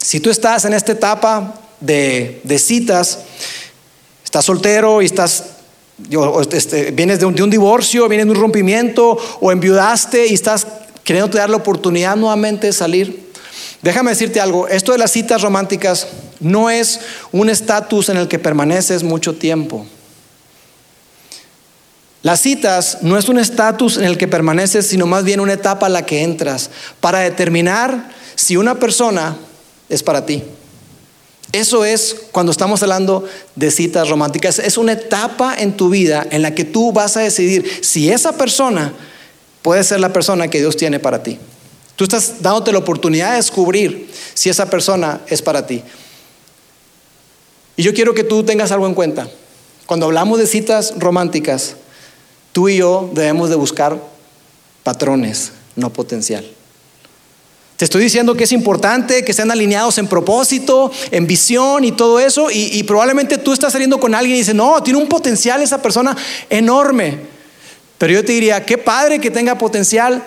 Si 0.00 0.20
tú 0.20 0.30
estás 0.30 0.64
en 0.64 0.72
esta 0.72 0.92
etapa 0.92 1.60
de, 1.80 2.40
citas, 2.58 3.20
estás 4.24 4.44
soltero 4.44 5.02
y 5.02 5.06
estás 5.06 5.44
este, 6.52 6.92
vienes 6.92 7.18
de 7.18 7.26
un, 7.26 7.34
de 7.34 7.46
divorcio, 7.48 8.08
vienes 8.08 8.26
de 8.26 8.32
un 8.32 8.38
rompimiento 8.40 9.18
o 9.40 9.50
enviudaste 9.50 10.28
y 10.28 10.34
estás 10.34 10.66
queriendo 11.02 11.36
dar 11.36 11.50
la 11.50 11.56
oportunidad 11.56 12.16
nuevamente 12.16 12.68
de 12.68 12.72
salir. 12.72 13.27
Déjame 13.82 14.10
decirte 14.10 14.40
algo, 14.40 14.66
esto 14.68 14.92
de 14.92 14.98
las 14.98 15.12
citas 15.12 15.42
románticas 15.42 16.08
no 16.40 16.68
es 16.68 17.00
un 17.30 17.48
estatus 17.48 18.08
en 18.08 18.16
el 18.16 18.28
que 18.28 18.38
permaneces 18.38 19.02
mucho 19.02 19.34
tiempo. 19.34 19.86
Las 22.22 22.40
citas 22.40 22.98
no 23.02 23.16
es 23.16 23.28
un 23.28 23.38
estatus 23.38 23.96
en 23.96 24.04
el 24.04 24.18
que 24.18 24.26
permaneces, 24.26 24.88
sino 24.88 25.06
más 25.06 25.22
bien 25.22 25.38
una 25.38 25.52
etapa 25.52 25.86
a 25.86 25.90
la 25.90 26.04
que 26.04 26.22
entras 26.22 26.70
para 27.00 27.20
determinar 27.20 28.10
si 28.34 28.56
una 28.56 28.74
persona 28.74 29.36
es 29.88 30.02
para 30.02 30.26
ti. 30.26 30.42
Eso 31.52 31.84
es 31.84 32.14
cuando 32.32 32.52
estamos 32.52 32.82
hablando 32.82 33.24
de 33.54 33.70
citas 33.70 34.08
románticas. 34.08 34.58
Es 34.58 34.76
una 34.76 34.92
etapa 34.92 35.54
en 35.56 35.76
tu 35.76 35.88
vida 35.88 36.26
en 36.30 36.42
la 36.42 36.54
que 36.54 36.64
tú 36.64 36.92
vas 36.92 37.16
a 37.16 37.20
decidir 37.20 37.64
si 37.82 38.10
esa 38.10 38.32
persona 38.32 38.92
puede 39.62 39.84
ser 39.84 40.00
la 40.00 40.12
persona 40.12 40.48
que 40.48 40.58
Dios 40.58 40.76
tiene 40.76 40.98
para 40.98 41.22
ti. 41.22 41.38
Tú 41.98 42.04
estás 42.04 42.40
dándote 42.40 42.70
la 42.70 42.78
oportunidad 42.78 43.30
de 43.30 43.38
descubrir 43.38 44.08
si 44.32 44.48
esa 44.48 44.70
persona 44.70 45.20
es 45.26 45.42
para 45.42 45.66
ti. 45.66 45.82
Y 47.76 47.82
yo 47.82 47.92
quiero 47.92 48.14
que 48.14 48.22
tú 48.22 48.44
tengas 48.44 48.70
algo 48.70 48.86
en 48.86 48.94
cuenta. 48.94 49.28
Cuando 49.84 50.06
hablamos 50.06 50.38
de 50.38 50.46
citas 50.46 50.94
románticas, 50.96 51.74
tú 52.52 52.68
y 52.68 52.76
yo 52.76 53.10
debemos 53.14 53.50
de 53.50 53.56
buscar 53.56 54.00
patrones, 54.84 55.50
no 55.74 55.92
potencial. 55.92 56.48
Te 57.76 57.84
estoy 57.84 58.04
diciendo 58.04 58.36
que 58.36 58.44
es 58.44 58.52
importante 58.52 59.24
que 59.24 59.32
sean 59.32 59.50
alineados 59.50 59.98
en 59.98 60.06
propósito, 60.06 60.92
en 61.10 61.26
visión 61.26 61.84
y 61.84 61.90
todo 61.90 62.20
eso. 62.20 62.48
Y, 62.48 62.78
y, 62.78 62.84
probablemente 62.84 63.38
tú 63.38 63.52
estás 63.52 63.72
saliendo 63.72 63.98
con 63.98 64.14
alguien 64.14 64.36
y 64.36 64.38
dices, 64.38 64.54
no, 64.54 64.80
tiene 64.84 65.00
un 65.00 65.08
potencial 65.08 65.60
esa 65.62 65.82
persona 65.82 66.16
enorme. 66.48 67.18
Pero 67.98 68.12
yo 68.12 68.24
te 68.24 68.30
diría, 68.30 68.64
qué 68.64 68.78
padre 68.78 69.20
que 69.20 69.32
tenga 69.32 69.58
potencial, 69.58 70.22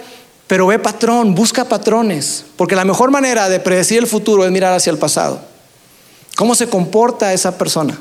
pero 0.51 0.67
ve 0.67 0.79
patrón, 0.79 1.33
busca 1.33 1.63
patrones, 1.63 2.43
porque 2.57 2.75
la 2.75 2.83
mejor 2.83 3.09
manera 3.09 3.47
de 3.47 3.61
predecir 3.61 3.99
el 3.99 4.05
futuro 4.05 4.43
es 4.43 4.51
mirar 4.51 4.73
hacia 4.73 4.91
el 4.91 4.97
pasado. 4.97 5.39
¿Cómo 6.35 6.55
se 6.55 6.67
comporta 6.67 7.31
esa 7.31 7.57
persona? 7.57 7.97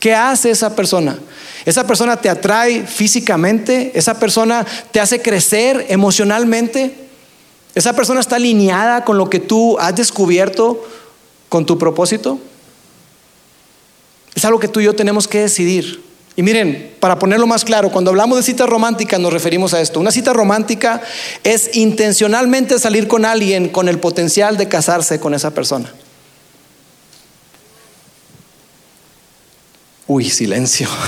¿Qué 0.00 0.12
hace 0.12 0.50
esa 0.50 0.74
persona? 0.74 1.16
¿Esa 1.64 1.86
persona 1.86 2.16
te 2.16 2.28
atrae 2.28 2.84
físicamente? 2.84 3.92
¿Esa 3.94 4.18
persona 4.18 4.66
te 4.90 4.98
hace 4.98 5.22
crecer 5.22 5.86
emocionalmente? 5.90 6.92
¿Esa 7.76 7.92
persona 7.92 8.18
está 8.18 8.34
alineada 8.34 9.04
con 9.04 9.16
lo 9.16 9.30
que 9.30 9.38
tú 9.38 9.78
has 9.78 9.94
descubierto 9.94 10.84
con 11.48 11.64
tu 11.64 11.78
propósito? 11.78 12.40
Es 14.34 14.44
algo 14.44 14.58
que 14.58 14.66
tú 14.66 14.80
y 14.80 14.86
yo 14.86 14.96
tenemos 14.96 15.28
que 15.28 15.42
decidir. 15.42 16.03
Y 16.36 16.42
miren, 16.42 16.94
para 16.98 17.18
ponerlo 17.18 17.46
más 17.46 17.64
claro, 17.64 17.90
cuando 17.90 18.10
hablamos 18.10 18.38
de 18.38 18.42
cita 18.42 18.66
romántica 18.66 19.18
nos 19.18 19.32
referimos 19.32 19.72
a 19.72 19.80
esto. 19.80 20.00
Una 20.00 20.10
cita 20.10 20.32
romántica 20.32 21.00
es 21.44 21.76
intencionalmente 21.76 22.78
salir 22.78 23.06
con 23.06 23.24
alguien 23.24 23.68
con 23.68 23.88
el 23.88 24.00
potencial 24.00 24.56
de 24.56 24.68
casarse 24.68 25.20
con 25.20 25.32
esa 25.32 25.52
persona. 25.52 25.92
Uy, 30.08 30.28
silencio. 30.28 30.88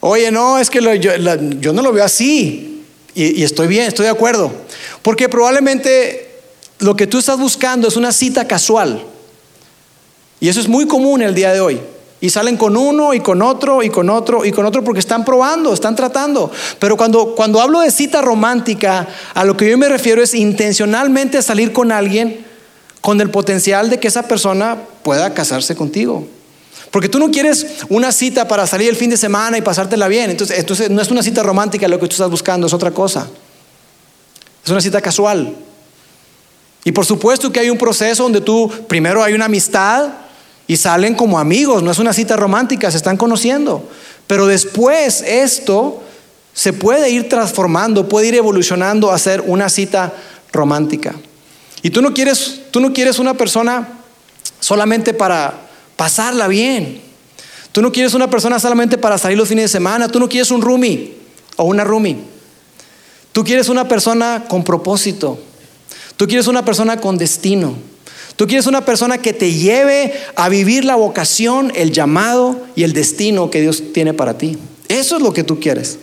Oye, 0.00 0.30
no, 0.30 0.58
es 0.58 0.68
que 0.68 0.80
yo, 1.00 1.72
no 1.72 1.82
lo 1.82 1.92
veo 1.92 2.04
así. 2.04 2.84
y 3.14 3.42
estoy 3.42 3.66
bien, 3.66 3.86
estoy 3.86 4.04
de 4.04 4.10
acuerdo. 4.10 4.52
Porque 5.00 5.30
probablemente 5.30 6.42
lo 6.80 6.94
que 6.94 7.06
tú 7.06 7.18
estás 7.18 7.38
buscando 7.38 7.88
es 7.88 7.96
una 7.96 8.12
cita 8.12 8.46
casual. 8.46 9.02
Y 10.38 10.50
eso 10.50 10.60
es 10.60 10.68
muy 10.68 10.86
común 10.86 11.22
el 11.22 11.34
día 11.34 11.54
de 11.54 11.60
hoy. 11.60 11.80
Y 12.20 12.30
salen 12.30 12.56
con 12.56 12.76
uno 12.76 13.12
y 13.12 13.20
con 13.20 13.42
otro 13.42 13.82
y 13.82 13.90
con 13.90 14.08
otro 14.08 14.44
y 14.44 14.52
con 14.52 14.64
otro 14.64 14.82
porque 14.82 15.00
están 15.00 15.24
probando, 15.24 15.74
están 15.74 15.94
tratando. 15.94 16.50
Pero 16.78 16.96
cuando, 16.96 17.34
cuando 17.34 17.60
hablo 17.60 17.80
de 17.80 17.90
cita 17.90 18.22
romántica, 18.22 19.06
a 19.34 19.44
lo 19.44 19.56
que 19.56 19.68
yo 19.68 19.76
me 19.76 19.88
refiero 19.88 20.22
es 20.22 20.34
intencionalmente 20.34 21.42
salir 21.42 21.72
con 21.72 21.92
alguien 21.92 22.44
con 23.02 23.20
el 23.20 23.30
potencial 23.30 23.90
de 23.90 24.00
que 24.00 24.08
esa 24.08 24.26
persona 24.26 24.78
pueda 25.02 25.34
casarse 25.34 25.76
contigo. 25.76 26.26
Porque 26.90 27.08
tú 27.08 27.18
no 27.18 27.30
quieres 27.30 27.66
una 27.88 28.10
cita 28.10 28.48
para 28.48 28.66
salir 28.66 28.88
el 28.88 28.96
fin 28.96 29.10
de 29.10 29.16
semana 29.16 29.58
y 29.58 29.62
pasártela 29.62 30.08
bien. 30.08 30.30
Entonces, 30.30 30.58
entonces 30.58 30.90
no 30.90 31.02
es 31.02 31.10
una 31.10 31.22
cita 31.22 31.42
romántica 31.42 31.86
lo 31.88 32.00
que 32.00 32.06
tú 32.06 32.14
estás 32.14 32.30
buscando, 32.30 32.66
es 32.66 32.72
otra 32.72 32.90
cosa. 32.90 33.28
Es 34.64 34.70
una 34.70 34.80
cita 34.80 35.00
casual. 35.00 35.54
Y 36.84 36.92
por 36.92 37.04
supuesto 37.04 37.52
que 37.52 37.60
hay 37.60 37.68
un 37.68 37.78
proceso 37.78 38.22
donde 38.22 38.40
tú 38.40 38.70
primero 38.88 39.22
hay 39.22 39.34
una 39.34 39.44
amistad 39.44 40.08
y 40.66 40.76
salen 40.76 41.14
como 41.14 41.38
amigos, 41.38 41.82
no 41.82 41.90
es 41.90 41.98
una 41.98 42.12
cita 42.12 42.36
romántica, 42.36 42.90
se 42.90 42.96
están 42.96 43.16
conociendo. 43.16 43.88
Pero 44.26 44.46
después 44.46 45.22
esto 45.22 46.02
se 46.52 46.72
puede 46.72 47.10
ir 47.10 47.28
transformando, 47.28 48.08
puede 48.08 48.28
ir 48.28 48.34
evolucionando 48.34 49.12
a 49.12 49.18
ser 49.18 49.42
una 49.46 49.68
cita 49.68 50.12
romántica. 50.52 51.14
Y 51.82 51.90
tú 51.90 52.02
no 52.02 52.12
quieres, 52.14 52.62
tú 52.70 52.80
no 52.80 52.92
quieres 52.92 53.18
una 53.18 53.34
persona 53.34 54.00
solamente 54.58 55.14
para 55.14 55.54
pasarla 55.96 56.48
bien. 56.48 57.00
Tú 57.72 57.82
no 57.82 57.92
quieres 57.92 58.14
una 58.14 58.28
persona 58.30 58.58
solamente 58.58 58.98
para 58.98 59.18
salir 59.18 59.36
los 59.36 59.48
fines 59.48 59.64
de 59.64 59.68
semana. 59.68 60.08
Tú 60.08 60.18
no 60.18 60.28
quieres 60.28 60.50
un 60.50 60.62
roomie 60.62 61.14
o 61.56 61.64
una 61.64 61.84
roomie. 61.84 62.16
Tú 63.32 63.44
quieres 63.44 63.68
una 63.68 63.86
persona 63.86 64.46
con 64.48 64.64
propósito. 64.64 65.38
Tú 66.16 66.26
quieres 66.26 66.46
una 66.46 66.64
persona 66.64 66.98
con 67.00 67.18
destino. 67.18 67.76
Tú 68.36 68.46
quieres 68.46 68.66
una 68.66 68.84
persona 68.84 69.18
que 69.18 69.32
te 69.32 69.52
lleve 69.52 70.12
a 70.36 70.48
vivir 70.50 70.84
la 70.84 70.94
vocación, 70.94 71.72
el 71.74 71.90
llamado 71.90 72.60
y 72.76 72.84
el 72.84 72.92
destino 72.92 73.50
que 73.50 73.62
Dios 73.62 73.82
tiene 73.94 74.12
para 74.12 74.36
ti. 74.36 74.58
Eso 74.88 75.16
es 75.16 75.22
lo 75.22 75.32
que 75.32 75.42
tú 75.42 75.58
quieres. 75.58 75.98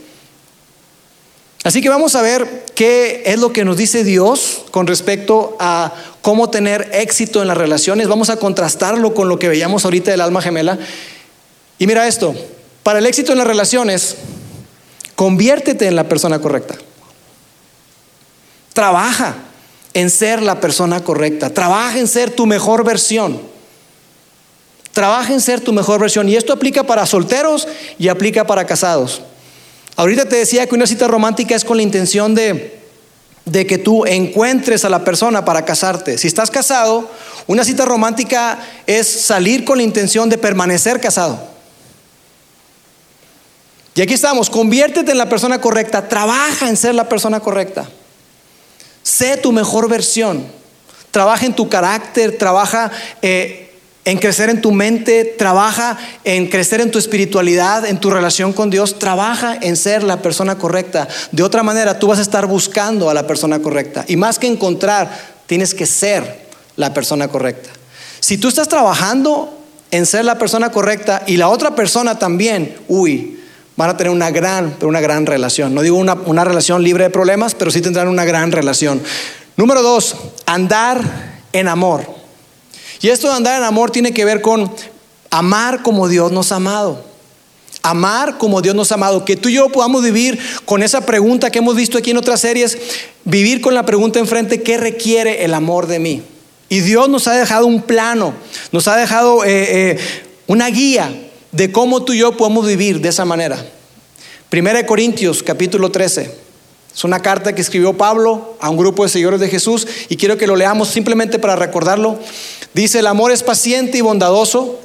Así 1.64 1.82
que 1.82 1.90
vamos 1.90 2.16
a 2.16 2.22
ver 2.22 2.66
qué 2.76 3.24
es 3.26 3.40
lo 3.40 3.54
que 3.54 3.64
nos 3.64 3.78
dice 3.78 4.04
Dios 4.04 4.64
con 4.72 4.88
respecto 4.88 5.56
a 5.60 5.94
cómo 6.22 6.50
tener 6.50 6.90
éxito 6.94 7.42
en 7.42 7.48
las 7.48 7.58
relaciones. 7.58 8.08
Vamos 8.08 8.30
a 8.30 8.38
contrastarlo 8.38 9.14
con 9.14 9.30
lo 9.30 9.40
que 9.40 9.48
veíamos 9.48 9.86
ahorita 9.86 10.12
del 10.12 10.22
alma 10.22 10.42
gemela. 10.42 10.78
Y 11.78 11.88
mira 11.88 12.08
esto, 12.08 12.36
para 12.82 13.00
el 13.00 13.06
éxito 13.06 13.32
en 13.32 13.38
las 13.38 13.48
relaciones, 13.48 14.16
conviértete 15.16 15.88
en 15.88 15.96
la 15.96 16.10
persona 16.10 16.40
correcta. 16.40 16.76
Trabaja 18.74 19.36
en 19.94 20.10
ser 20.10 20.42
la 20.42 20.60
persona 20.60 21.04
correcta. 21.04 21.50
Trabaja 21.52 22.00
en 22.00 22.08
ser 22.08 22.32
tu 22.32 22.46
mejor 22.46 22.84
versión. 22.84 23.40
Trabaja 24.92 25.34
en 25.34 25.42
ser 25.42 25.62
tu 25.62 25.74
mejor 25.74 26.00
versión. 26.00 26.30
Y 26.30 26.36
esto 26.36 26.54
aplica 26.54 26.84
para 26.84 27.06
solteros 27.06 27.68
y 27.98 28.08
aplica 28.08 28.46
para 28.46 28.66
casados. 28.66 29.22
Ahorita 29.96 30.28
te 30.28 30.38
decía 30.38 30.68
que 30.68 30.76
una 30.76 30.88
cita 30.88 31.08
romántica 31.08 31.56
es 31.56 31.64
con 31.64 31.78
la 31.78 31.84
intención 31.84 32.34
de, 32.34 32.80
de 33.46 33.68
que 33.68 33.78
tú 33.78 34.06
encuentres 34.06 34.86
a 34.86 34.90
la 34.90 35.04
persona 35.04 35.46
para 35.46 35.66
casarte. 35.66 36.18
Si 36.18 36.28
estás 36.28 36.50
casado, 36.50 37.10
una 37.48 37.64
cita 37.64 37.86
romántica 37.86 38.60
es 38.88 39.08
salir 39.08 39.66
con 39.66 39.78
la 39.78 39.84
intención 39.84 40.30
de 40.30 40.38
permanecer 40.38 41.00
casado. 41.00 41.54
Y 43.96 44.02
aquí 44.02 44.14
estamos, 44.14 44.50
conviértete 44.50 45.12
en 45.12 45.20
la 45.20 45.30
persona 45.30 45.62
correcta, 45.62 46.08
trabaja 46.08 46.68
en 46.68 46.78
ser 46.78 46.96
la 46.96 47.08
persona 47.08 47.40
correcta. 47.40 47.88
Sé 49.04 49.38
tu 49.38 49.52
mejor 49.52 49.90
versión. 49.90 50.46
Trabaja 51.12 51.46
en 51.46 51.54
tu 51.54 51.70
carácter, 51.70 52.38
trabaja 52.38 52.92
eh, 53.22 53.64
en 54.06 54.18
crecer 54.18 54.50
en 54.50 54.62
tu 54.62 54.72
mente, 54.72 55.24
trabaja 55.38 55.98
en 56.24 56.48
crecer 56.48 56.82
en 56.82 56.92
tu 56.92 57.00
espiritualidad, 57.00 57.86
en 57.86 58.00
tu 58.00 58.10
relación 58.10 58.52
con 58.52 58.70
Dios, 58.70 59.00
trabaja 59.00 59.58
en 59.62 59.78
ser 59.78 60.04
la 60.04 60.22
persona 60.22 60.58
correcta. 60.58 61.08
De 61.32 61.44
otra 61.44 61.64
manera, 61.64 62.00
tú 62.00 62.08
vas 62.08 62.20
a 62.20 62.24
estar 62.24 62.48
buscando 62.48 63.10
a 63.10 63.14
la 63.14 63.28
persona 63.28 63.62
correcta. 63.62 64.04
Y 64.08 64.18
más 64.18 64.40
que 64.40 64.48
encontrar, 64.48 65.10
tienes 65.46 65.74
que 65.74 65.86
ser 65.86 66.48
la 66.76 66.94
persona 66.94 67.28
correcta. 67.28 67.70
Si 68.20 68.38
tú 68.38 68.48
estás 68.48 68.68
trabajando 68.68 69.58
en 69.92 70.06
ser 70.06 70.26
la 70.26 70.38
persona 70.38 70.72
correcta 70.72 71.24
y 71.28 71.38
la 71.38 71.50
otra 71.50 71.76
persona 71.76 72.18
también, 72.18 72.76
uy, 72.88 73.43
van 73.76 73.90
a 73.90 73.98
tener 73.98 74.12
una 74.12 74.32
gran, 74.32 74.76
una 74.82 75.02
gran 75.02 75.26
relación. 75.26 75.74
No 75.74 75.82
digo 75.82 75.98
una, 75.98 76.44
relación 76.44 76.84
libre 76.84 77.06
de 77.06 77.10
problemas, 77.10 77.56
pero 77.56 77.72
sí 77.72 77.82
tendrán 77.82 78.08
una 78.08 78.26
gran 78.26 78.52
relación. 78.52 79.02
Número 79.58 79.82
dos, 79.82 80.16
andar 80.46 81.02
en 81.52 81.68
amor. 81.68 82.06
Y 83.02 83.10
esto 83.10 83.28
de 83.30 83.36
andar 83.36 83.58
en 83.58 83.64
amor 83.64 83.92
tiene 83.92 84.14
que 84.14 84.26
ver 84.26 84.42
con 84.42 84.72
amar 85.30 85.82
como 85.82 86.08
Dios 86.08 86.32
nos 86.32 86.52
ha 86.52 86.58
amado. 86.58 87.04
Amar 87.82 88.38
como 88.38 88.62
Dios 88.62 88.76
nos 88.76 88.92
ha 88.92 88.96
amado. 88.96 89.26
Que 89.26 89.36
tú 89.36 89.50
y 89.50 89.54
yo 89.54 89.70
podamos 89.70 90.04
vivir 90.04 90.40
con 90.66 90.84
esa 90.84 91.06
pregunta 91.06 91.52
que 91.52 91.60
hemos 91.60 91.76
visto 91.76 91.98
aquí 91.98 92.12
en 92.12 92.18
otras 92.18 92.40
series. 92.40 92.78
Vivir 93.26 93.60
con 93.60 93.74
la 93.74 93.86
pregunta 93.86 94.20
enfrente, 94.20 94.64
¿qué 94.64 94.78
requiere 94.78 95.44
el 95.44 95.54
amor 95.54 95.88
de 95.88 96.00
mí? 96.00 96.24
Y 96.70 96.80
Dios 96.80 97.10
nos 97.10 97.28
ha 97.28 97.34
dejado 97.34 97.66
un 97.68 97.82
plano, 97.82 98.34
nos 98.72 98.88
ha 98.88 98.96
dejado 98.96 99.44
eh, 99.44 99.92
eh, 99.92 100.00
una 100.48 100.68
guía 100.70 101.12
de 101.54 101.72
cómo 101.72 102.04
tú 102.04 102.14
y 102.14 102.18
yo 102.18 102.36
podemos 102.36 102.66
vivir 102.66 103.00
de 103.00 103.10
esa 103.10 103.26
manera. 103.26 103.64
Primera 104.50 104.80
de 104.80 104.86
Corintios, 104.86 105.42
capítulo 105.44 105.92
13. 105.92 106.44
Es 106.96 107.04
una 107.04 107.22
carta 107.22 107.54
que 107.54 107.62
escribió 107.62 107.94
Pablo 107.94 108.56
a 108.60 108.70
un 108.70 108.78
grupo 108.78 109.04
de 109.04 109.10
seguidores 109.10 109.40
de 109.40 109.50
Jesús 109.50 109.88
y 110.10 110.18
quiero 110.18 110.38
que 110.38 110.48
lo 110.48 110.56
leamos 110.56 110.90
simplemente 110.90 111.40
para 111.40 111.56
recordarlo. 111.56 112.20
Dice, 112.74 113.00
el 113.00 113.08
amor 113.08 113.32
es 113.32 113.44
paciente 113.44 114.00
y 114.00 114.02
bondadoso, 114.02 114.80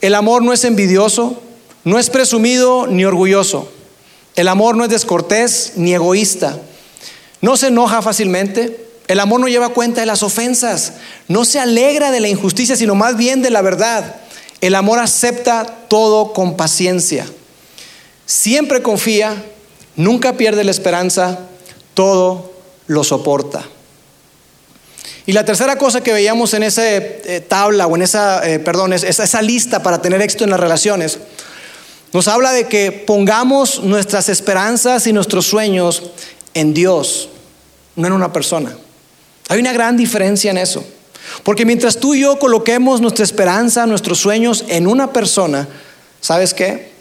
el 0.00 0.14
amor 0.14 0.42
no 0.42 0.52
es 0.52 0.64
envidioso, 0.64 1.40
no 1.82 1.98
es 1.98 2.10
presumido 2.10 2.86
ni 2.86 3.04
orgulloso, 3.04 3.68
el 4.36 4.48
amor 4.48 4.76
no 4.76 4.84
es 4.84 4.90
descortés 4.90 5.72
ni 5.76 5.94
egoísta, 5.94 6.58
no 7.40 7.56
se 7.56 7.68
enoja 7.68 8.02
fácilmente, 8.02 8.86
el 9.08 9.20
amor 9.20 9.40
no 9.40 9.48
lleva 9.48 9.68
cuenta 9.70 10.00
de 10.00 10.06
las 10.06 10.22
ofensas, 10.22 10.94
no 11.28 11.44
se 11.44 11.58
alegra 11.58 12.12
de 12.12 12.20
la 12.20 12.28
injusticia, 12.28 12.76
sino 12.76 12.94
más 12.94 13.16
bien 13.16 13.42
de 13.42 13.50
la 13.50 13.62
verdad. 13.62 14.23
El 14.64 14.76
amor 14.76 14.98
acepta 14.98 15.66
todo 15.88 16.32
con 16.32 16.56
paciencia, 16.56 17.26
siempre 18.24 18.80
confía, 18.80 19.44
nunca 19.94 20.38
pierde 20.38 20.64
la 20.64 20.70
esperanza, 20.70 21.40
todo 21.92 22.50
lo 22.86 23.04
soporta. 23.04 23.62
Y 25.26 25.32
la 25.32 25.44
tercera 25.44 25.76
cosa 25.76 26.02
que 26.02 26.14
veíamos 26.14 26.54
en 26.54 26.62
esa 26.62 26.82
eh, 26.96 27.44
tabla 27.46 27.86
o 27.86 27.94
en 27.94 28.00
esa, 28.00 28.42
eh, 28.48 28.58
perdón, 28.58 28.94
esa, 28.94 29.24
esa 29.24 29.42
lista 29.42 29.82
para 29.82 30.00
tener 30.00 30.22
éxito 30.22 30.44
en 30.44 30.50
las 30.50 30.60
relaciones, 30.60 31.18
nos 32.14 32.26
habla 32.26 32.50
de 32.52 32.66
que 32.66 32.90
pongamos 32.90 33.82
nuestras 33.82 34.30
esperanzas 34.30 35.06
y 35.06 35.12
nuestros 35.12 35.44
sueños 35.44 36.04
en 36.54 36.72
Dios, 36.72 37.28
no 37.96 38.06
en 38.06 38.14
una 38.14 38.32
persona. 38.32 38.74
Hay 39.50 39.60
una 39.60 39.74
gran 39.74 39.98
diferencia 39.98 40.50
en 40.52 40.56
eso. 40.56 40.82
Porque 41.42 41.66
mientras 41.66 41.98
tú 41.98 42.14
y 42.14 42.20
yo 42.20 42.38
coloquemos 42.38 43.00
nuestra 43.00 43.24
esperanza, 43.24 43.86
nuestros 43.86 44.18
sueños 44.18 44.64
en 44.68 44.86
una 44.86 45.12
persona, 45.12 45.68
¿sabes 46.20 46.54
qué? 46.54 46.92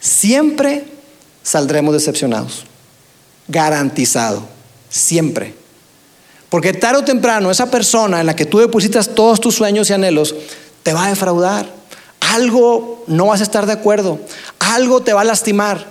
Siempre 0.00 0.84
saldremos 1.42 1.94
decepcionados. 1.94 2.64
Garantizado. 3.48 4.42
Siempre. 4.88 5.54
Porque 6.48 6.72
tarde 6.72 6.98
o 6.98 7.04
temprano 7.04 7.50
esa 7.50 7.70
persona 7.70 8.20
en 8.20 8.26
la 8.26 8.36
que 8.36 8.46
tú 8.46 8.58
depositas 8.58 9.14
todos 9.14 9.40
tus 9.40 9.54
sueños 9.54 9.88
y 9.88 9.92
anhelos 9.92 10.34
te 10.82 10.92
va 10.92 11.06
a 11.06 11.10
defraudar. 11.10 11.72
Algo 12.20 13.04
no 13.06 13.26
vas 13.26 13.40
a 13.40 13.44
estar 13.44 13.66
de 13.66 13.72
acuerdo. 13.72 14.20
Algo 14.58 15.00
te 15.00 15.12
va 15.12 15.22
a 15.22 15.24
lastimar. 15.24 15.86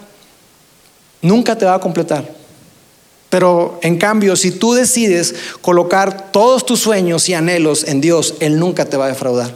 Nunca 1.22 1.58
te 1.58 1.66
va 1.66 1.76
a 1.76 1.80
completar. 1.80 2.39
Pero 3.30 3.80
en 3.84 3.98
cambio, 3.98 4.36
si 4.36 4.52
tú 4.52 4.74
decides 4.74 5.36
colocar 5.62 6.32
todos 6.32 6.66
tus 6.66 6.80
sueños 6.80 7.30
y 7.30 7.36
anhelos 7.36 7.84
en 7.88 8.02
Dios, 8.02 8.36
Él 8.40 8.60
nunca 8.60 8.86
te 8.86 8.98
va 8.98 9.06
a 9.06 9.10
defraudar. 9.10 9.54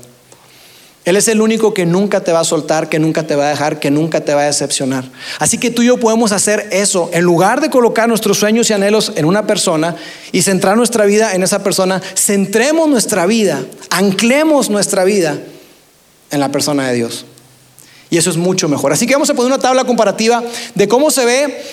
Él 1.06 1.18
es 1.18 1.28
el 1.28 1.42
único 1.42 1.74
que 1.74 1.86
nunca 1.86 2.22
te 2.22 2.32
va 2.32 2.40
a 2.40 2.46
soltar, 2.46 2.88
que 2.88 2.98
nunca 2.98 3.28
te 3.28 3.36
va 3.36 3.48
a 3.48 3.50
dejar, 3.50 3.80
que 3.80 3.92
nunca 3.92 4.22
te 4.22 4.34
va 4.34 4.44
a 4.44 4.46
decepcionar. 4.46 5.04
Así 5.38 5.58
que 5.58 5.70
tú 5.70 5.82
y 5.82 5.88
yo 5.88 5.98
podemos 5.98 6.32
hacer 6.32 6.70
eso. 6.72 7.10
En 7.12 7.24
lugar 7.24 7.60
de 7.60 7.70
colocar 7.70 8.08
nuestros 8.08 8.38
sueños 8.38 8.70
y 8.70 8.74
anhelos 8.74 9.12
en 9.16 9.26
una 9.26 9.46
persona 9.46 9.98
y 10.32 10.44
centrar 10.44 10.78
nuestra 10.78 11.06
vida 11.06 11.34
en 11.34 11.44
esa 11.44 11.62
persona, 11.62 12.02
centremos 12.16 12.88
nuestra 12.88 13.26
vida, 13.26 13.66
anclemos 13.90 14.70
nuestra 14.70 15.04
vida 15.04 15.38
en 16.32 16.40
la 16.40 16.52
persona 16.52 16.88
de 16.88 16.96
Dios. 16.96 17.26
Y 18.10 18.18
eso 18.18 18.30
es 18.30 18.38
mucho 18.38 18.70
mejor. 18.70 18.94
Así 18.94 19.06
que 19.06 19.14
vamos 19.14 19.30
a 19.30 19.34
poner 19.34 19.52
una 19.52 19.62
tabla 19.62 19.84
comparativa 19.84 20.42
de 20.74 20.88
cómo 20.88 21.12
se 21.12 21.26
ve 21.26 21.64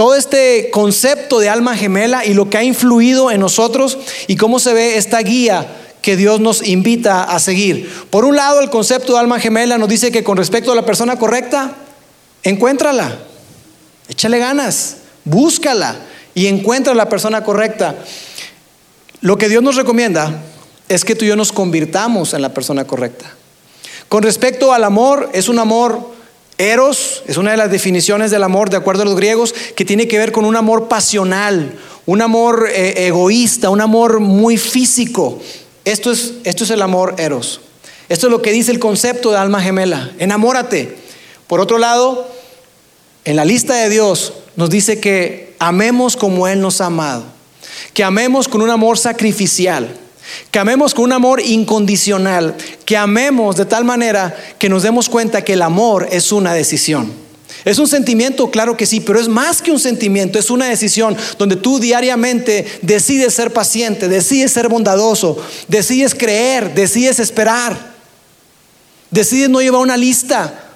todo 0.00 0.14
este 0.14 0.70
concepto 0.70 1.40
de 1.40 1.50
alma 1.50 1.76
gemela 1.76 2.24
y 2.24 2.32
lo 2.32 2.48
que 2.48 2.56
ha 2.56 2.64
influido 2.64 3.30
en 3.30 3.38
nosotros 3.38 3.98
y 4.28 4.36
cómo 4.36 4.58
se 4.58 4.72
ve 4.72 4.96
esta 4.96 5.18
guía 5.18 5.76
que 6.00 6.16
Dios 6.16 6.40
nos 6.40 6.66
invita 6.66 7.24
a 7.24 7.38
seguir. 7.38 8.06
Por 8.08 8.24
un 8.24 8.34
lado, 8.34 8.60
el 8.60 8.70
concepto 8.70 9.12
de 9.12 9.18
alma 9.18 9.38
gemela 9.38 9.76
nos 9.76 9.90
dice 9.90 10.10
que 10.10 10.24
con 10.24 10.38
respecto 10.38 10.72
a 10.72 10.74
la 10.74 10.86
persona 10.86 11.18
correcta, 11.18 11.74
encuéntrala, 12.42 13.18
échale 14.08 14.38
ganas, 14.38 14.96
búscala 15.26 15.96
y 16.34 16.46
encuentra 16.46 16.94
la 16.94 17.10
persona 17.10 17.44
correcta. 17.44 17.96
Lo 19.20 19.36
que 19.36 19.50
Dios 19.50 19.62
nos 19.62 19.76
recomienda 19.76 20.40
es 20.88 21.04
que 21.04 21.14
tú 21.14 21.26
y 21.26 21.28
yo 21.28 21.36
nos 21.36 21.52
convirtamos 21.52 22.32
en 22.32 22.40
la 22.40 22.54
persona 22.54 22.86
correcta. 22.86 23.26
Con 24.08 24.22
respecto 24.22 24.72
al 24.72 24.82
amor, 24.82 25.28
es 25.34 25.50
un 25.50 25.58
amor 25.58 26.19
eros, 26.60 27.22
es 27.26 27.36
una 27.36 27.52
de 27.52 27.56
las 27.56 27.70
definiciones 27.70 28.30
del 28.30 28.42
amor 28.42 28.70
de 28.70 28.76
acuerdo 28.76 29.02
a 29.02 29.06
los 29.06 29.16
griegos, 29.16 29.54
que 29.74 29.84
tiene 29.84 30.06
que 30.06 30.18
ver 30.18 30.30
con 30.30 30.44
un 30.44 30.56
amor 30.56 30.88
pasional, 30.88 31.78
un 32.06 32.22
amor 32.22 32.68
eh, 32.70 33.06
egoísta, 33.06 33.70
un 33.70 33.80
amor 33.80 34.20
muy 34.20 34.56
físico. 34.56 35.40
Esto 35.84 36.12
es, 36.12 36.34
esto 36.44 36.64
es 36.64 36.70
el 36.70 36.82
amor 36.82 37.14
eros. 37.18 37.60
Esto 38.08 38.26
es 38.26 38.30
lo 38.30 38.42
que 38.42 38.52
dice 38.52 38.72
el 38.72 38.78
concepto 38.78 39.30
de 39.30 39.38
alma 39.38 39.62
gemela. 39.62 40.10
Enamórate. 40.18 40.96
Por 41.46 41.60
otro 41.60 41.78
lado, 41.78 42.28
en 43.24 43.36
la 43.36 43.44
lista 43.44 43.74
de 43.74 43.88
Dios 43.88 44.32
nos 44.56 44.68
dice 44.68 45.00
que 45.00 45.54
amemos 45.58 46.16
como 46.16 46.46
Él 46.48 46.60
nos 46.60 46.80
ha 46.80 46.86
amado. 46.86 47.24
que 47.94 48.04
amemos 48.04 48.46
con 48.48 48.62
un 48.62 48.70
amor 48.70 48.98
sacrificial, 48.98 49.96
que 50.50 50.58
amemos 50.58 50.94
con 50.94 51.04
un 51.04 51.12
amor 51.12 51.40
incondicional, 51.40 52.56
que 52.84 52.96
amemos 52.96 53.56
de 53.56 53.64
tal 53.64 53.84
manera 53.84 54.36
que 54.58 54.68
nos 54.68 54.82
demos 54.82 55.08
cuenta 55.08 55.42
que 55.42 55.54
el 55.54 55.62
amor 55.62 56.08
es 56.10 56.32
una 56.32 56.54
decisión. 56.54 57.12
Es 57.64 57.78
un 57.78 57.88
sentimiento, 57.88 58.50
claro 58.50 58.76
que 58.76 58.86
sí, 58.86 59.00
pero 59.00 59.20
es 59.20 59.28
más 59.28 59.60
que 59.60 59.70
un 59.70 59.78
sentimiento, 59.78 60.38
es 60.38 60.50
una 60.50 60.66
decisión 60.66 61.16
donde 61.38 61.56
tú 61.56 61.78
diariamente 61.78 62.66
decides 62.80 63.34
ser 63.34 63.52
paciente, 63.52 64.08
decides 64.08 64.52
ser 64.52 64.68
bondadoso, 64.68 65.36
decides 65.68 66.14
creer, 66.14 66.74
decides 66.74 67.18
esperar, 67.18 67.94
decides 69.10 69.50
no 69.50 69.60
llevar 69.60 69.82
una 69.82 69.96
lista 69.96 70.70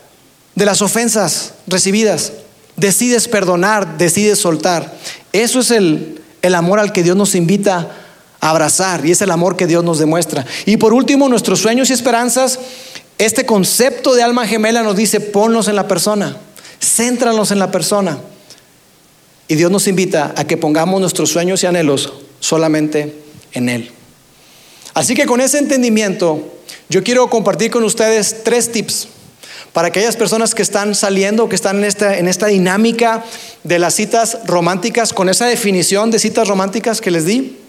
de 0.55 0.67
las 0.67 0.83
ofensas 0.83 1.55
recibidas, 1.67 2.33
decides 2.77 3.29
perdonar, 3.29 3.97
decides 3.97 4.38
soltar. 4.38 4.95
Eso 5.33 5.61
es 5.61 5.71
el, 5.71 6.21
el 6.43 6.55
amor 6.55 6.81
al 6.81 6.93
que 6.93 7.03
Dios 7.03 7.17
nos 7.17 7.35
invita 7.35 8.04
abrazar 8.45 9.07
y 9.07 9.11
es 9.11 9.23
el 9.23 9.31
amor 9.31 9.57
que 9.57 9.67
Dios 9.67 9.83
nos 9.83 9.99
demuestra. 9.99 10.45
Y 10.67 10.77
por 10.77 10.93
último, 10.93 11.29
nuestros 11.29 11.61
sueños 11.61 11.89
y 11.89 11.95
esperanzas, 11.95 12.59
este 13.17 13.47
concepto 13.47 14.15
de 14.15 14.23
alma 14.23 14.47
gemela 14.47 14.83
nos 14.83 14.97
dice, 14.97 15.21
ponlos 15.21 15.67
en 15.69 15.77
la 15.77 15.89
persona. 15.89 16.37
Céntranos 16.79 17.51
en 17.51 17.59
la 17.59 17.71
persona. 17.71 18.19
Y 19.49 19.55
Dios 19.55 19.71
nos 19.71 19.87
invita 19.89 20.35
a 20.37 20.45
que 20.45 20.59
pongamos 20.59 21.01
nuestros 21.01 21.31
sueños 21.31 21.63
y 21.63 21.67
anhelos 21.67 22.13
solamente 22.41 23.15
en 23.53 23.71
Él. 23.71 23.91
Así 24.93 25.15
que 25.15 25.25
con 25.25 25.41
ese 25.41 25.59
entendimiento, 25.59 26.53
yo 26.91 27.03
quiero 27.03 27.31
compartir 27.31 27.71
con 27.71 27.83
ustedes 27.83 28.45
tres 28.45 28.71
tips 28.71 29.09
para 29.73 29.89
aquellas 29.89 30.17
personas 30.17 30.55
que 30.55 30.63
están 30.63 30.95
saliendo, 30.95 31.49
que 31.49 31.57
están 31.57 31.79
en 31.79 31.85
esta, 31.85 32.19
en 32.19 32.29
esta 32.29 32.47
dinámica 32.47 33.25
de 33.63 33.79
las 33.79 33.95
citas 33.95 34.39
románticas, 34.45 35.15
con 35.15 35.31
esa 35.31 35.47
definición 35.47 36.11
de 36.11 36.19
citas 36.19 36.47
románticas 36.47 37.01
que 37.01 37.11
les 37.11 37.25
di. 37.25 37.63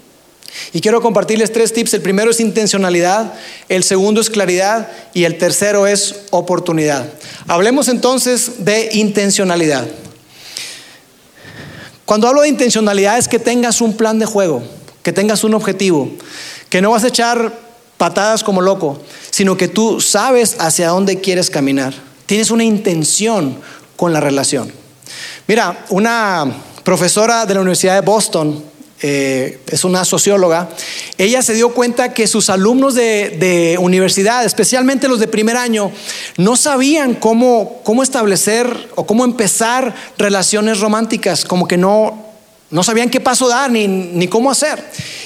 Y 0.72 0.80
quiero 0.80 1.00
compartirles 1.00 1.52
tres 1.52 1.72
tips. 1.72 1.94
El 1.94 2.02
primero 2.02 2.30
es 2.30 2.40
intencionalidad, 2.40 3.34
el 3.68 3.84
segundo 3.84 4.20
es 4.20 4.30
claridad 4.30 4.88
y 5.14 5.24
el 5.24 5.38
tercero 5.38 5.86
es 5.86 6.14
oportunidad. 6.30 7.08
Hablemos 7.46 7.88
entonces 7.88 8.64
de 8.64 8.90
intencionalidad. 8.92 9.86
Cuando 12.04 12.28
hablo 12.28 12.42
de 12.42 12.48
intencionalidad 12.48 13.18
es 13.18 13.26
que 13.26 13.38
tengas 13.38 13.80
un 13.80 13.96
plan 13.96 14.18
de 14.18 14.26
juego, 14.26 14.62
que 15.02 15.12
tengas 15.12 15.42
un 15.42 15.54
objetivo, 15.54 16.10
que 16.68 16.80
no 16.80 16.90
vas 16.90 17.04
a 17.04 17.08
echar 17.08 17.52
patadas 17.96 18.44
como 18.44 18.60
loco, 18.60 19.00
sino 19.30 19.56
que 19.56 19.68
tú 19.68 20.00
sabes 20.00 20.56
hacia 20.58 20.88
dónde 20.88 21.20
quieres 21.20 21.50
caminar. 21.50 21.94
Tienes 22.26 22.50
una 22.50 22.64
intención 22.64 23.58
con 23.96 24.12
la 24.12 24.20
relación. 24.20 24.72
Mira, 25.48 25.84
una 25.90 26.46
profesora 26.84 27.46
de 27.46 27.54
la 27.54 27.60
Universidad 27.60 27.94
de 27.94 28.00
Boston, 28.00 28.64
eh, 29.02 29.60
es 29.68 29.84
una 29.84 30.04
socióloga, 30.04 30.70
ella 31.18 31.42
se 31.42 31.54
dio 31.54 31.70
cuenta 31.70 32.14
que 32.14 32.26
sus 32.26 32.48
alumnos 32.48 32.94
de, 32.94 33.76
universidad, 33.80 34.44
especialmente 34.44 35.08
los 35.08 35.20
de 35.20 35.28
primer 35.28 35.56
año, 35.56 35.90
no 36.38 36.56
sabían 36.56 37.14
cómo, 37.14 37.80
cómo 37.84 38.02
establecer 38.02 38.88
o 38.94 39.06
cómo 39.06 39.24
empezar 39.24 39.94
relaciones 40.18 40.80
románticas, 40.80 41.44
como 41.44 41.68
que 41.68 41.76
no, 41.76 42.24
no 42.70 42.82
sabían 42.82 43.10
qué 43.10 43.20
paso 43.20 43.48
dar 43.48 43.70
ni, 43.70 43.86
ni 43.86 44.28
cómo 44.28 44.50
hacer. 44.50 44.82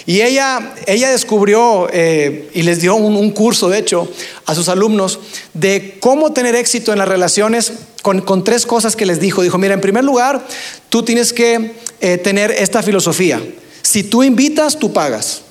Y 0.06 0.22
ella, 0.22 0.74
ella 0.86 1.10
descubrió 1.10 1.88
eh, 1.92 2.50
y 2.52 2.62
les 2.62 2.80
dio 2.80 2.96
un, 2.96 3.30
curso, 3.30 3.68
de 3.68 3.78
hecho, 3.78 4.10
a 4.46 4.54
sus 4.54 4.68
alumnos 4.68 5.20
de 5.54 5.98
cómo 6.00 6.32
tener 6.32 6.56
éxito 6.56 6.92
en 6.92 6.98
las 6.98 7.08
relaciones 7.08 7.72
con, 8.02 8.44
tres 8.44 8.66
cosas 8.66 8.96
que 8.96 9.06
les 9.06 9.20
dijo. 9.20 9.42
Dijo, 9.42 9.58
mira, 9.58 9.74
en 9.74 9.80
primer 9.80 10.04
lugar, 10.04 10.46
tú 10.88 11.02
tienes 11.02 11.32
que 11.32 11.74
eh, 12.00 12.18
tener 12.18 12.50
esta 12.50 12.82
filosofía. 12.82 13.42
Si 13.82 14.02
tú 14.02 14.22
invitas, 14.22 14.78
tú 14.78 14.92
pagas. 14.92 15.42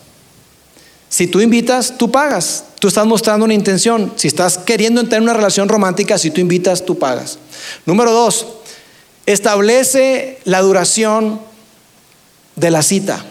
Si 1.10 1.28
tú 1.28 1.42
invitas, 1.42 1.98
tú 1.98 2.12
pagas. 2.12 2.66
Tú 2.80 2.88
estás 2.88 3.06
mostrando 3.06 3.46
una 3.46 3.54
intención. 3.54 4.14
Si 4.16 4.28
estás 4.28 4.58
queriendo 4.58 5.04
tener 5.04 5.22
una 5.22 5.34
relación 5.34 5.70
romántica, 5.70 6.18
si 6.18 6.32
tú 6.32 6.40
invitas, 6.40 6.86
tú 6.86 6.98
pagas. 6.98 7.40
Número 7.86 8.12
dos, 8.12 8.48
establece 9.26 10.40
la 10.46 10.62
duración 10.62 11.42
de 12.56 12.72
la 12.72 12.84
cita. 12.84 13.26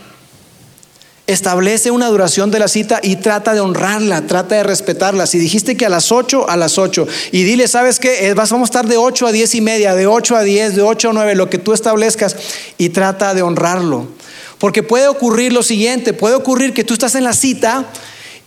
Establece 1.29 1.91
una 1.91 2.09
duración 2.09 2.51
de 2.51 2.59
la 2.59 2.69
cita 2.69 3.01
y 3.03 3.17
trata 3.17 3.53
de 3.53 3.61
honrarla, 3.61 4.27
trata 4.27 4.55
de 4.55 4.63
respetarla. 4.63 5.27
Si 5.27 5.39
dijiste 5.39 5.77
que 5.77 5.85
a 5.85 5.91
las 5.91 6.11
8, 6.11 6.49
a 6.49 6.57
las 6.57 6.79
8. 6.79 7.07
Y 7.33 7.43
dile, 7.43 7.69
¿sabes 7.69 7.99
qué? 7.99 8.33
Vamos 8.35 8.63
a 8.63 8.65
estar 8.65 8.87
de 8.89 8.97
8 8.97 9.27
a 9.27 9.33
10 9.33 9.55
y 9.57 9.61
media, 9.61 9.95
de 9.95 10.07
8 10.07 10.37
a 10.37 10.43
10, 10.43 10.77
de 10.77 10.81
8 10.81 11.11
a 11.11 11.13
9, 11.13 11.35
lo 11.35 11.51
que 11.51 11.59
tú 11.59 11.75
establezcas. 11.75 12.35
Y 12.79 12.89
trata 12.89 13.35
de 13.35 13.43
honrarlo. 13.43 14.09
Porque 14.57 14.83
puede 14.83 15.07
ocurrir 15.07 15.53
lo 15.53 15.63
siguiente, 15.63 16.15
puede 16.15 16.35
ocurrir 16.35 16.73
que 16.73 16.83
tú 16.83 16.95
estás 16.95 17.15
en 17.15 17.25
la 17.25 17.35
cita 17.35 17.85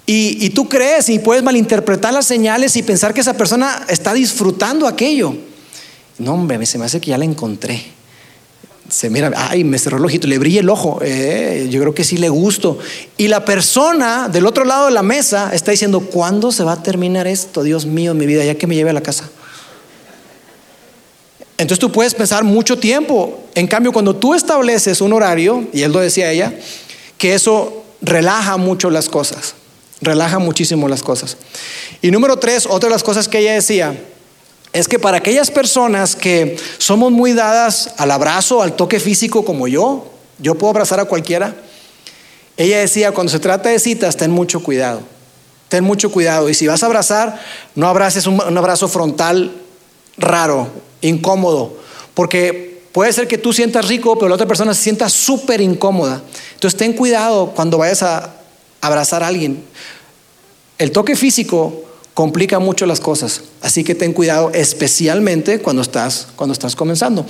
y, 0.08 0.44
y 0.44 0.50
tú 0.50 0.68
crees 0.68 1.08
y 1.10 1.20
puedes 1.20 1.44
malinterpretar 1.44 2.12
las 2.12 2.26
señales 2.26 2.76
y 2.76 2.82
pensar 2.82 3.14
que 3.14 3.22
esa 3.22 3.38
persona 3.38 3.86
está 3.90 4.12
disfrutando 4.12 4.88
aquello. 4.88 5.36
No, 6.18 6.34
hombre, 6.34 6.66
se 6.66 6.80
me 6.80 6.86
hace 6.86 7.00
que 7.00 7.12
ya 7.12 7.20
la 7.20 7.26
encontré 7.26 8.01
se 8.92 9.10
mira, 9.10 9.32
ay, 9.36 9.64
me 9.64 9.80
cerró 9.80 9.98
el 9.98 10.06
ojito, 10.06 10.28
le 10.28 10.38
brilla 10.38 10.60
el 10.60 10.70
ojo, 10.70 11.00
eh, 11.02 11.68
yo 11.72 11.80
creo 11.80 11.96
que 11.96 12.04
sí 12.04 12.18
le 12.18 12.28
gusto. 12.28 12.78
Y 13.16 13.30
la 13.30 13.46
persona 13.46 14.28
del 14.28 14.46
otro 14.46 14.66
lado 14.66 14.88
de 14.88 14.92
la 14.92 15.02
mesa 15.02 15.52
está 15.54 15.72
diciendo, 15.72 16.02
¿cuándo 16.02 16.52
se 16.52 16.66
va 16.66 16.74
a 16.74 16.84
terminar 16.84 17.26
esto? 17.26 17.64
Dios 17.64 17.86
mío, 17.86 18.14
mi 18.14 18.26
vida, 18.26 18.44
ya 18.44 18.56
que 18.56 18.68
me 18.68 18.76
lleve 18.76 18.90
a 18.90 18.94
la 18.94 19.02
casa. 19.02 19.30
Entonces 21.58 21.80
tú 21.80 21.90
puedes 21.90 22.14
pensar 22.14 22.44
mucho 22.44 22.78
tiempo. 22.78 23.40
En 23.56 23.66
cambio, 23.66 23.94
cuando 23.94 24.14
tú 24.14 24.34
estableces 24.34 25.00
un 25.00 25.14
horario, 25.14 25.68
y 25.72 25.84
él 25.84 25.94
lo 25.94 26.00
decía 26.00 26.30
ella, 26.30 26.54
que 27.18 27.34
eso 27.34 27.86
relaja 28.02 28.58
mucho 28.58 28.90
las 28.90 29.08
cosas, 29.08 29.56
relaja 30.02 30.38
muchísimo 30.38 30.90
las 30.90 31.02
cosas. 31.02 31.38
Y 32.02 32.12
número 32.12 32.38
tres, 32.40 32.66
otra 32.66 32.90
de 32.90 32.96
las 32.96 33.04
cosas 33.04 33.30
que 33.30 33.40
ella 33.40 33.54
decía, 33.54 33.98
es 34.74 34.88
que 34.88 35.00
para 35.00 35.18
aquellas 35.18 35.52
personas 35.52 36.16
que 36.16 36.58
somos 36.78 37.12
muy 37.12 37.34
dadas 37.34 37.94
al 37.98 38.12
abrazo, 38.12 38.62
al 38.62 38.74
toque 38.74 39.00
físico 39.00 39.44
como 39.44 39.68
yo, 39.68 40.06
yo 40.40 40.56
puedo 40.56 40.72
abrazar 40.72 41.00
a 41.00 41.06
cualquiera, 41.06 41.56
ella 42.58 42.80
decía, 42.80 43.12
cuando 43.12 43.32
se 43.32 43.40
trata 43.40 43.70
de 43.70 43.80
citas, 43.80 44.16
ten 44.18 44.32
mucho 44.32 44.62
cuidado, 44.62 45.02
ten 45.68 45.84
mucho 45.84 46.12
cuidado. 46.12 46.50
Y 46.50 46.54
si 46.54 46.68
vas 46.68 46.84
a 46.84 46.86
abrazar, 46.86 47.42
no 47.76 47.88
abraces 47.88 48.28
un, 48.28 48.40
abrazo 48.58 48.88
frontal 48.88 49.52
raro, 50.18 50.70
incómodo, 51.02 51.78
porque 52.14 52.84
puede 52.92 53.12
ser 53.14 53.28
que 53.28 53.38
tú 53.38 53.52
sientas 53.52 53.88
rico, 53.88 54.16
pero 54.18 54.30
la 54.30 54.36
otra 54.36 54.48
persona 54.48 54.74
se 54.74 54.84
sienta 54.84 55.10
súper 55.10 55.60
incómoda. 55.60 56.22
Entonces 56.54 56.78
ten 56.78 56.94
cuidado 56.94 57.52
cuando 57.56 57.78
vayas 57.78 58.04
a 58.04 58.36
abrazar 58.80 59.24
a 59.24 59.28
alguien. 59.28 59.64
El 60.78 60.92
toque 60.92 61.16
físico 61.16 61.84
complica 62.14 62.60
mucho 62.60 62.86
las 62.86 63.00
cosas. 63.00 63.42
Así 63.62 63.84
que 63.84 63.96
ten 63.96 64.14
cuidado, 64.14 64.52
especialmente 64.54 65.60
cuando 65.60 65.82
estás, 65.82 66.28
cuando 66.36 66.54
estás 66.54 66.76
comenzando. 66.76 67.26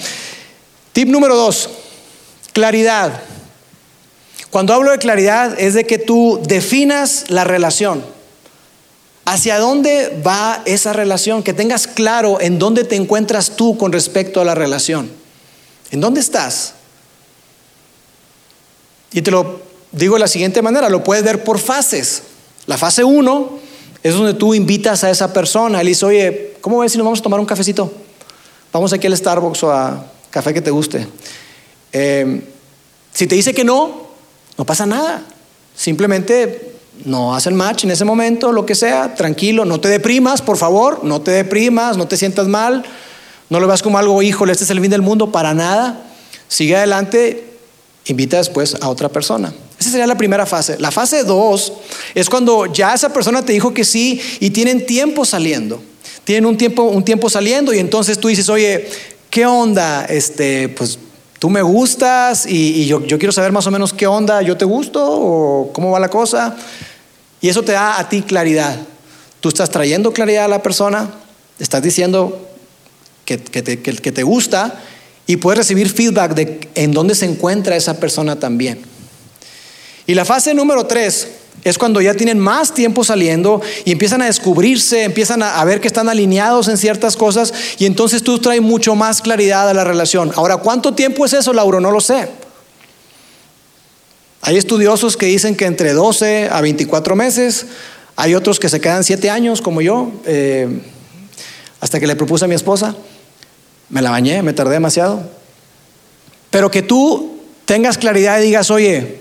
Tip 0.94 1.08
número 1.08 1.36
dos, 1.36 1.70
claridad. 2.54 3.22
Cuando 4.50 4.74
hablo 4.74 4.92
de 4.92 4.98
claridad 4.98 5.58
es 5.60 5.74
de 5.74 5.86
que 5.86 5.98
tú 5.98 6.42
definas 6.44 7.26
la 7.30 7.44
relación. 7.44 8.04
¿Hacia 9.24 9.60
dónde 9.60 10.22
va 10.26 10.62
esa 10.66 10.94
relación? 10.94 11.44
Que 11.44 11.54
tengas 11.54 11.88
claro 11.88 12.42
en 12.42 12.60
dónde 12.60 12.84
te 12.84 12.96
encuentras 12.96 13.56
tú 13.56 13.78
con 13.78 13.94
respecto 13.94 14.42
a 14.42 14.46
la 14.46 14.56
relación. 14.56 15.10
¿En 15.92 16.02
dónde 16.02 16.20
estás? 16.20 16.74
Y 19.14 19.22
te 19.22 19.32
lo 19.32 19.62
digo 19.92 20.16
de 20.16 20.22
la 20.22 20.28
siguiente 20.28 20.62
manera, 20.62 20.90
lo 20.90 21.04
puedes 21.04 21.24
ver 21.24 21.44
por 21.44 21.60
fases. 21.60 22.24
La 22.66 22.78
fase 22.78 23.04
1 23.04 23.60
es 24.04 24.14
donde 24.14 24.34
tú 24.34 24.54
invitas 24.54 25.04
a 25.04 25.10
esa 25.10 25.32
persona. 25.32 25.84
Le 25.84 25.90
dices, 25.90 26.04
oye, 26.04 26.54
¿cómo 26.62 26.80
ves 26.80 26.92
si 26.92 26.98
nos 26.98 27.06
vamos 27.06 27.20
a 27.20 27.24
tomar 27.24 27.40
un 27.40 27.46
cafecito? 27.46 27.92
Vamos 28.74 28.94
aquí 28.94 29.08
al 29.08 29.16
Starbucks 29.16 29.64
o 29.64 29.72
a 29.72 30.06
café 30.30 30.54
que 30.54 30.62
te 30.62 30.72
guste. 30.72 31.08
Eh, 31.94 32.42
si 33.14 33.28
te 33.28 33.36
dice 33.36 33.54
que 33.54 33.64
no, 33.64 34.08
no 34.58 34.66
pasa 34.66 34.86
nada. 34.86 35.24
Simplemente 35.76 36.72
no 37.06 37.36
hacen 37.36 37.56
match 37.56 37.84
en 37.84 37.92
ese 37.92 38.06
momento, 38.06 38.52
lo 38.52 38.66
que 38.66 38.76
sea, 38.76 39.16
tranquilo, 39.16 39.66
no 39.66 39.80
te 39.80 39.88
deprimas, 39.88 40.42
por 40.42 40.58
favor, 40.58 41.04
no 41.04 41.22
te 41.22 41.32
deprimas, 41.32 41.98
no 41.98 42.08
te 42.08 42.18
sientas 42.18 42.48
mal, 42.48 42.84
no 43.50 43.60
lo 43.60 43.68
veas 43.68 43.82
como 43.82 43.98
algo, 43.98 44.22
híjole, 44.22 44.52
este 44.52 44.66
es 44.66 44.70
el 44.70 44.82
fin 44.82 44.92
del 44.92 45.02
mundo, 45.02 45.32
para 45.32 45.54
nada. 45.54 46.06
Sigue 46.48 46.76
adelante, 46.76 47.46
invita 48.06 48.38
después 48.38 48.78
a 48.82 48.90
otra 48.90 49.10
persona. 49.10 49.54
Esa 49.82 49.90
sería 49.90 50.06
la 50.06 50.16
primera 50.16 50.46
fase. 50.46 50.78
La 50.78 50.92
fase 50.92 51.24
dos 51.24 51.74
es 52.14 52.30
cuando 52.30 52.68
ya 52.68 52.94
esa 52.94 53.12
persona 53.12 53.44
te 53.44 53.52
dijo 53.52 53.74
que 53.74 53.84
sí 53.84 54.22
y 54.40 54.52
tienen 54.52 54.86
tiempo 54.86 55.26
saliendo. 55.26 55.82
Tienen 56.24 56.46
un 56.46 56.56
tiempo, 56.56 56.84
un 56.84 57.04
tiempo 57.04 57.32
saliendo 57.32 57.74
y 57.74 57.80
entonces 57.80 58.20
tú 58.20 58.28
dices, 58.28 58.48
oye, 58.50 58.88
¿qué 59.32 59.48
onda? 59.48 60.06
Este, 60.06 60.70
pues 60.70 61.00
tú 61.40 61.50
me 61.50 61.64
gustas 61.64 62.46
y, 62.46 62.86
yo, 62.86 63.02
quiero 63.08 63.32
saber 63.32 63.52
más 63.52 63.66
o 63.66 63.72
menos 63.72 63.92
qué 63.92 64.06
onda, 64.06 64.44
yo 64.44 64.56
te 64.56 64.66
gusto 64.66 65.04
o 65.04 65.74
cómo 65.74 65.90
va 65.90 66.00
la 66.00 66.10
cosa. 66.10 66.56
Y 67.42 67.50
eso 67.50 67.64
te 67.64 67.72
da 67.72 67.98
a 67.98 68.08
ti 68.08 68.22
claridad. 68.22 68.80
Tú 69.40 69.50
estás 69.50 69.72
trayendo 69.72 70.14
claridad 70.14 70.46
a 70.46 70.48
la 70.48 70.62
persona, 70.62 71.10
estás 71.58 71.82
diciendo 71.82 72.52
que, 73.26 73.40
que, 73.40 73.64
te, 73.64 73.82
que 73.82 74.12
te 74.12 74.22
gusta 74.22 74.80
y 75.26 75.38
puedes 75.38 75.58
recibir 75.58 75.90
feedback 75.90 76.36
de 76.36 76.70
en 76.76 76.92
dónde 76.92 77.16
se 77.16 77.26
encuentra 77.26 77.76
esa 77.76 78.00
persona 78.00 78.36
también. 78.36 78.91
Y 80.08 80.16
la 80.16 80.26
fase 80.26 80.54
número 80.54 80.86
tres 80.86 81.28
es 81.64 81.78
cuando 81.78 82.02
ya 82.02 82.14
tienen 82.14 82.40
más 82.40 82.74
tiempo 82.74 83.04
saliendo 83.04 83.62
y 83.86 83.92
empiezan 83.92 84.22
a 84.22 84.26
descubrirse, 84.26 85.04
empiezan 85.04 85.44
a, 85.44 85.64
ver 85.64 85.80
que 85.80 85.88
están 85.88 86.10
alineados 86.10 86.68
en 86.68 86.78
ciertas 86.78 87.16
cosas 87.16 87.54
y 87.78 87.86
entonces 87.86 88.24
tú 88.24 88.40
traes 88.40 88.62
mucho 88.62 88.96
más 88.96 89.22
claridad 89.22 89.70
a 89.70 89.74
la 89.74 89.84
relación. 89.84 90.32
Ahora, 90.36 90.58
¿cuánto 90.58 90.94
tiempo 90.94 91.26
es 91.26 91.34
eso, 91.34 91.54
Lauro? 91.54 91.80
No 91.80 91.92
lo 91.92 92.02
sé. 92.02 92.30
Hay 94.42 94.58
estudiosos 94.58 95.18
que 95.18 95.28
dicen 95.28 95.56
que 95.56 95.66
entre 95.66 95.94
12 95.94 96.50
a 96.52 96.62
24 96.62 97.16
meses, 97.16 97.68
hay 98.16 98.34
otros 98.34 98.60
que 98.60 98.70
se 98.70 98.82
quedan 98.82 99.04
7 99.04 99.30
años, 99.30 99.62
como 99.62 99.82
yo, 99.82 100.12
eh, 100.26 100.68
hasta 101.80 102.00
que 102.00 102.08
le 102.08 102.16
propuse 102.16 102.46
a 102.46 102.48
mi 102.48 102.56
esposa. 102.56 102.96
Me 103.90 104.02
la 104.02 104.10
bañé, 104.10 104.42
me 104.42 104.54
tardé 104.54 104.74
demasiado. 104.74 105.22
Pero 106.50 106.72
que 106.72 106.82
tú 106.82 107.38
tengas 107.66 108.00
claridad 108.00 108.40
y 108.40 108.46
digas, 108.46 108.72
oye, 108.72 109.21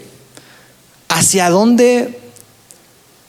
¿hacia 1.10 1.50
dónde 1.50 2.18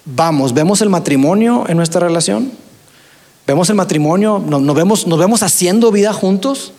vamos? 0.06 0.54
¿Vemos 0.54 0.82
el 0.82 0.90
matrimonio 0.90 1.66
en 1.68 1.76
nuestra 1.76 2.00
relación? 2.00 2.54
¿Vemos 3.46 3.70
el 3.70 3.76
matrimonio? 3.76 4.40
¿Nos, 4.40 4.76
vemos, 4.76 5.08
¿Nos 5.08 5.20
vemos 5.20 5.44
haciendo 5.44 5.92
vida 5.92 6.14
juntos? 6.14 6.72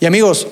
Y 0.00 0.06
amigos, 0.06 0.46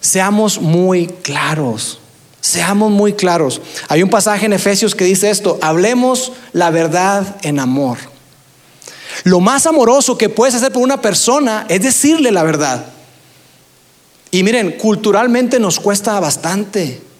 seamos 0.00 0.60
muy 0.60 1.06
claros. 1.06 2.00
Seamos 2.40 2.90
muy 2.90 3.12
claros. 3.12 3.60
Hay 3.88 4.02
un 4.02 4.10
pasaje 4.10 4.46
en 4.46 4.52
Efesios 4.52 4.96
que 4.96 5.04
dice 5.04 5.30
esto, 5.30 5.58
hablemos 5.62 6.32
la 6.52 6.70
verdad 6.70 7.36
en 7.42 7.60
amor. 7.60 7.98
Lo 9.22 9.38
más 9.38 9.66
amoroso 9.66 10.18
que 10.18 10.28
puedes 10.28 10.54
hacer 10.54 10.72
por 10.72 10.82
una 10.82 11.00
persona 11.00 11.66
es 11.68 11.82
decirle 11.82 12.32
la 12.32 12.42
verdad. 12.42 12.86
Y 14.32 14.42
miren, 14.42 14.72
culturalmente 14.72 15.60
nos 15.60 15.78
cuesta 15.78 16.18
bastante. 16.18 17.11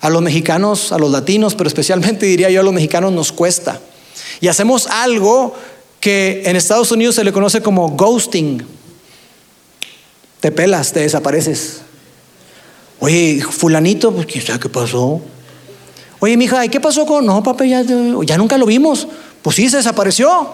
A 0.00 0.10
los 0.10 0.22
mexicanos, 0.22 0.92
a 0.92 0.98
los 0.98 1.10
latinos, 1.10 1.54
pero 1.54 1.68
especialmente 1.68 2.26
diría 2.26 2.50
yo 2.50 2.60
a 2.60 2.64
los 2.64 2.74
mexicanos 2.74 3.12
nos 3.12 3.32
cuesta. 3.32 3.80
Y 4.40 4.48
hacemos 4.48 4.86
algo 4.86 5.54
que 6.00 6.42
en 6.44 6.56
Estados 6.56 6.92
Unidos 6.92 7.14
se 7.14 7.24
le 7.24 7.32
conoce 7.32 7.60
como 7.62 7.88
ghosting. 7.90 8.64
Te 10.40 10.52
pelas, 10.52 10.92
te 10.92 11.00
desapareces. 11.00 11.80
Oye, 13.00 13.42
fulanito, 13.42 14.12
pues 14.12 14.26
quién 14.26 14.44
sabe 14.44 14.60
qué 14.60 14.68
pasó. 14.68 15.20
Oye, 16.18 16.36
mija, 16.36 16.64
¿y 16.64 16.68
qué 16.68 16.80
pasó 16.80 17.04
con.? 17.06 17.26
No, 17.26 17.42
papá, 17.42 17.64
ya, 17.64 17.82
ya 17.82 18.38
nunca 18.38 18.56
lo 18.56 18.66
vimos. 18.66 19.06
Pues 19.42 19.56
sí, 19.56 19.68
se 19.68 19.78
desapareció. 19.78 20.50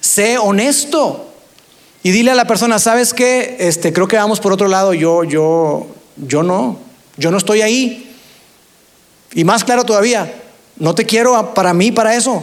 Sé 0.00 0.38
honesto. 0.38 1.26
Y 2.02 2.10
dile 2.10 2.30
a 2.30 2.34
la 2.34 2.46
persona, 2.46 2.78
¿sabes 2.78 3.12
qué? 3.12 3.56
Este, 3.58 3.92
creo 3.92 4.08
que 4.08 4.16
vamos 4.16 4.40
por 4.40 4.52
otro 4.52 4.68
lado. 4.68 4.94
Yo, 4.94 5.24
yo, 5.24 5.86
yo 6.16 6.42
no. 6.42 6.78
Yo 7.16 7.30
no 7.30 7.38
estoy 7.38 7.62
ahí. 7.62 8.05
Y 9.36 9.44
más 9.44 9.64
claro 9.64 9.84
todavía, 9.84 10.32
no 10.78 10.94
te 10.94 11.04
quiero 11.04 11.52
para 11.52 11.74
mí, 11.74 11.92
para 11.92 12.16
eso. 12.16 12.42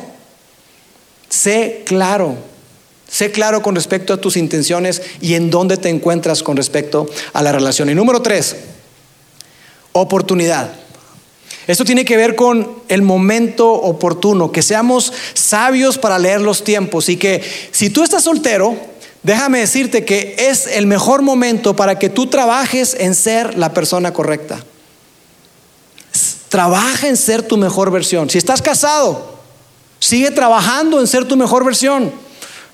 Sé 1.27 1.81
claro. 1.87 2.35
Sé 3.09 3.31
claro 3.31 3.63
con 3.63 3.73
respecto 3.73 4.13
a 4.13 4.21
tus 4.21 4.37
intenciones 4.37 5.01
y 5.19 5.33
en 5.33 5.49
dónde 5.49 5.77
te 5.77 5.89
encuentras 5.89 6.43
con 6.43 6.55
respecto 6.55 7.07
a 7.33 7.41
la 7.41 7.51
relación. 7.51 7.89
Y 7.89 7.95
número 7.95 8.21
tres, 8.21 8.55
oportunidad. 9.91 10.71
Esto 11.65 11.83
tiene 11.83 12.05
que 12.05 12.15
ver 12.15 12.35
con 12.35 12.83
el 12.89 13.01
momento 13.01 13.71
oportuno, 13.71 14.51
que 14.51 14.61
seamos 14.61 15.13
sabios 15.33 15.97
para 15.97 16.19
leer 16.19 16.41
los 16.41 16.63
tiempos 16.63 17.09
y 17.09 17.17
que 17.17 17.41
si 17.71 17.89
tú 17.89 18.03
estás 18.03 18.25
soltero, 18.25 18.77
déjame 19.23 19.61
decirte 19.61 20.05
que 20.05 20.35
es 20.37 20.67
el 20.67 20.85
mejor 20.85 21.23
momento 21.23 21.75
para 21.75 21.97
que 21.97 22.09
tú 22.09 22.27
trabajes 22.27 22.95
en 22.99 23.15
ser 23.15 23.57
la 23.57 23.73
persona 23.73 24.13
correcta. 24.13 24.63
Trabaja 26.53 27.07
en 27.07 27.17
ser 27.17 27.41
tu 27.41 27.57
mejor 27.57 27.89
versión. 27.89 28.29
Si 28.29 28.37
estás 28.37 28.61
casado, 28.61 29.39
sigue 29.97 30.29
trabajando 30.29 30.99
en 30.99 31.07
ser 31.07 31.27
tu 31.27 31.35
mejor 31.35 31.65
versión. 31.65 32.13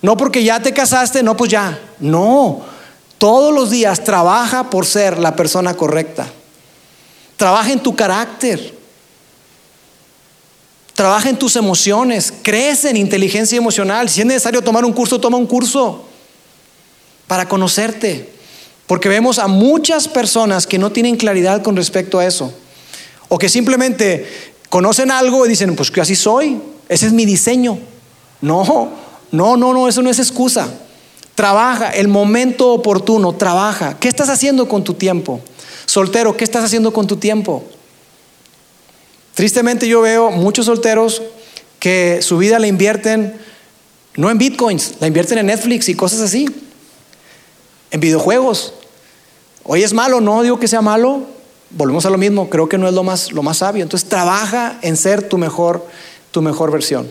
No 0.02 0.18
porque 0.18 0.44
ya 0.44 0.62
te 0.62 0.74
casaste, 0.74 1.24
no, 1.24 1.38
pues 1.38 1.50
ya. 1.50 1.80
No, 1.98 2.60
todos 3.18 3.54
los 3.54 3.70
días 3.70 4.04
trabaja 4.04 4.70
por 4.70 4.86
ser 4.86 5.18
la 5.18 5.34
persona 5.34 5.78
correcta. 5.78 6.28
Trabaja 7.38 7.72
en 7.72 7.80
tu 7.80 7.96
carácter. 7.96 8.78
Trabaja 10.94 11.30
en 11.30 11.40
tus 11.40 11.56
emociones. 11.56 12.34
Crece 12.42 12.90
en 12.90 12.98
inteligencia 12.98 13.58
emocional. 13.58 14.10
Si 14.10 14.20
es 14.20 14.28
necesario 14.28 14.62
tomar 14.62 14.84
un 14.84 14.92
curso, 14.92 15.22
toma 15.22 15.38
un 15.38 15.48
curso 15.48 16.04
para 17.28 17.48
conocerte. 17.48 18.30
Porque 18.88 19.08
vemos 19.08 19.40
a 19.40 19.48
muchas 19.48 20.10
personas 20.10 20.68
que 20.68 20.78
no 20.78 20.92
tienen 20.92 21.16
claridad 21.16 21.62
con 21.62 21.78
respecto 21.78 22.20
a 22.20 22.26
eso. 22.26 22.54
O 23.30 23.38
que 23.38 23.48
simplemente 23.48 24.28
conocen 24.70 25.12
algo 25.12 25.46
y 25.46 25.50
dicen, 25.50 25.76
pues 25.76 25.90
que 25.90 26.02
así 26.02 26.16
soy. 26.16 26.62
Ese 26.90 27.08
es 27.08 27.14
mi 27.14 27.26
diseño. 27.26 27.80
No, 28.42 28.92
no, 29.32 29.56
no, 29.56 29.74
no, 29.74 29.88
eso 29.88 30.02
no 30.02 30.10
es 30.10 30.20
excusa. 30.20 30.68
Trabaja 31.36 31.90
el 31.92 32.08
momento 32.10 32.74
oportuno, 32.74 33.34
trabaja. 33.34 33.98
¿Qué 34.00 34.10
estás 34.10 34.30
haciendo 34.30 34.68
con 34.68 34.84
tu 34.84 34.96
tiempo? 34.96 35.40
Soltero, 35.86 36.36
¿qué 36.36 36.44
estás 36.44 36.66
haciendo 36.66 36.92
con 36.92 37.08
tu 37.08 37.16
tiempo? 37.16 37.64
Tristemente 39.36 39.88
yo 39.88 40.02
veo 40.02 40.32
muchos 40.32 40.66
solteros 40.66 41.22
que 41.80 42.22
su 42.22 42.38
vida 42.38 42.60
la 42.60 42.68
invierten 42.68 43.40
no 44.20 44.30
en 44.30 44.38
bitcoins, 44.38 44.96
la 45.00 45.08
invierten 45.08 45.38
en 45.38 45.46
Netflix 45.46 45.88
y 45.88 45.96
cosas 45.96 46.20
así, 46.20 46.46
en 47.90 48.00
videojuegos. 48.02 48.74
Hoy 49.64 49.84
es 49.84 49.94
malo, 49.94 50.20
no 50.20 50.44
digo 50.44 50.60
que 50.60 50.68
sea 50.68 50.82
malo, 50.82 51.22
volvemos 51.72 52.06
a 52.06 52.10
lo 52.10 52.18
mismo, 52.18 52.50
creo 52.50 52.68
que 52.68 52.78
no 52.78 52.88
es 52.88 52.94
lo 52.94 53.04
más, 53.04 53.32
lo 53.32 53.44
más 53.44 53.58
sabio. 53.58 53.84
Entonces 53.84 54.10
trabaja 54.10 54.78
en 54.82 54.98
ser 54.98 55.28
tu 55.28 55.38
mejor, 55.38 55.86
tu 56.32 56.42
mejor 56.42 56.72
versión. 56.72 57.10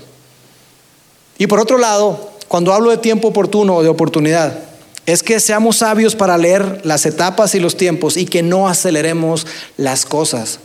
Y 1.38 1.46
por 1.46 1.60
otro 1.60 1.78
lado, 1.78 2.32
cuando 2.48 2.72
hablo 2.72 2.90
de 2.90 2.98
tiempo 2.98 3.28
oportuno 3.28 3.76
o 3.76 3.82
de 3.82 3.88
oportunidad, 3.88 4.58
es 5.06 5.22
que 5.22 5.40
seamos 5.40 5.78
sabios 5.78 6.14
para 6.14 6.36
leer 6.36 6.82
las 6.84 7.06
etapas 7.06 7.54
y 7.54 7.60
los 7.60 7.76
tiempos 7.76 8.16
y 8.16 8.26
que 8.26 8.42
no 8.42 8.68
aceleremos 8.68 9.46
las 9.76 10.04
cosas. 10.04 10.58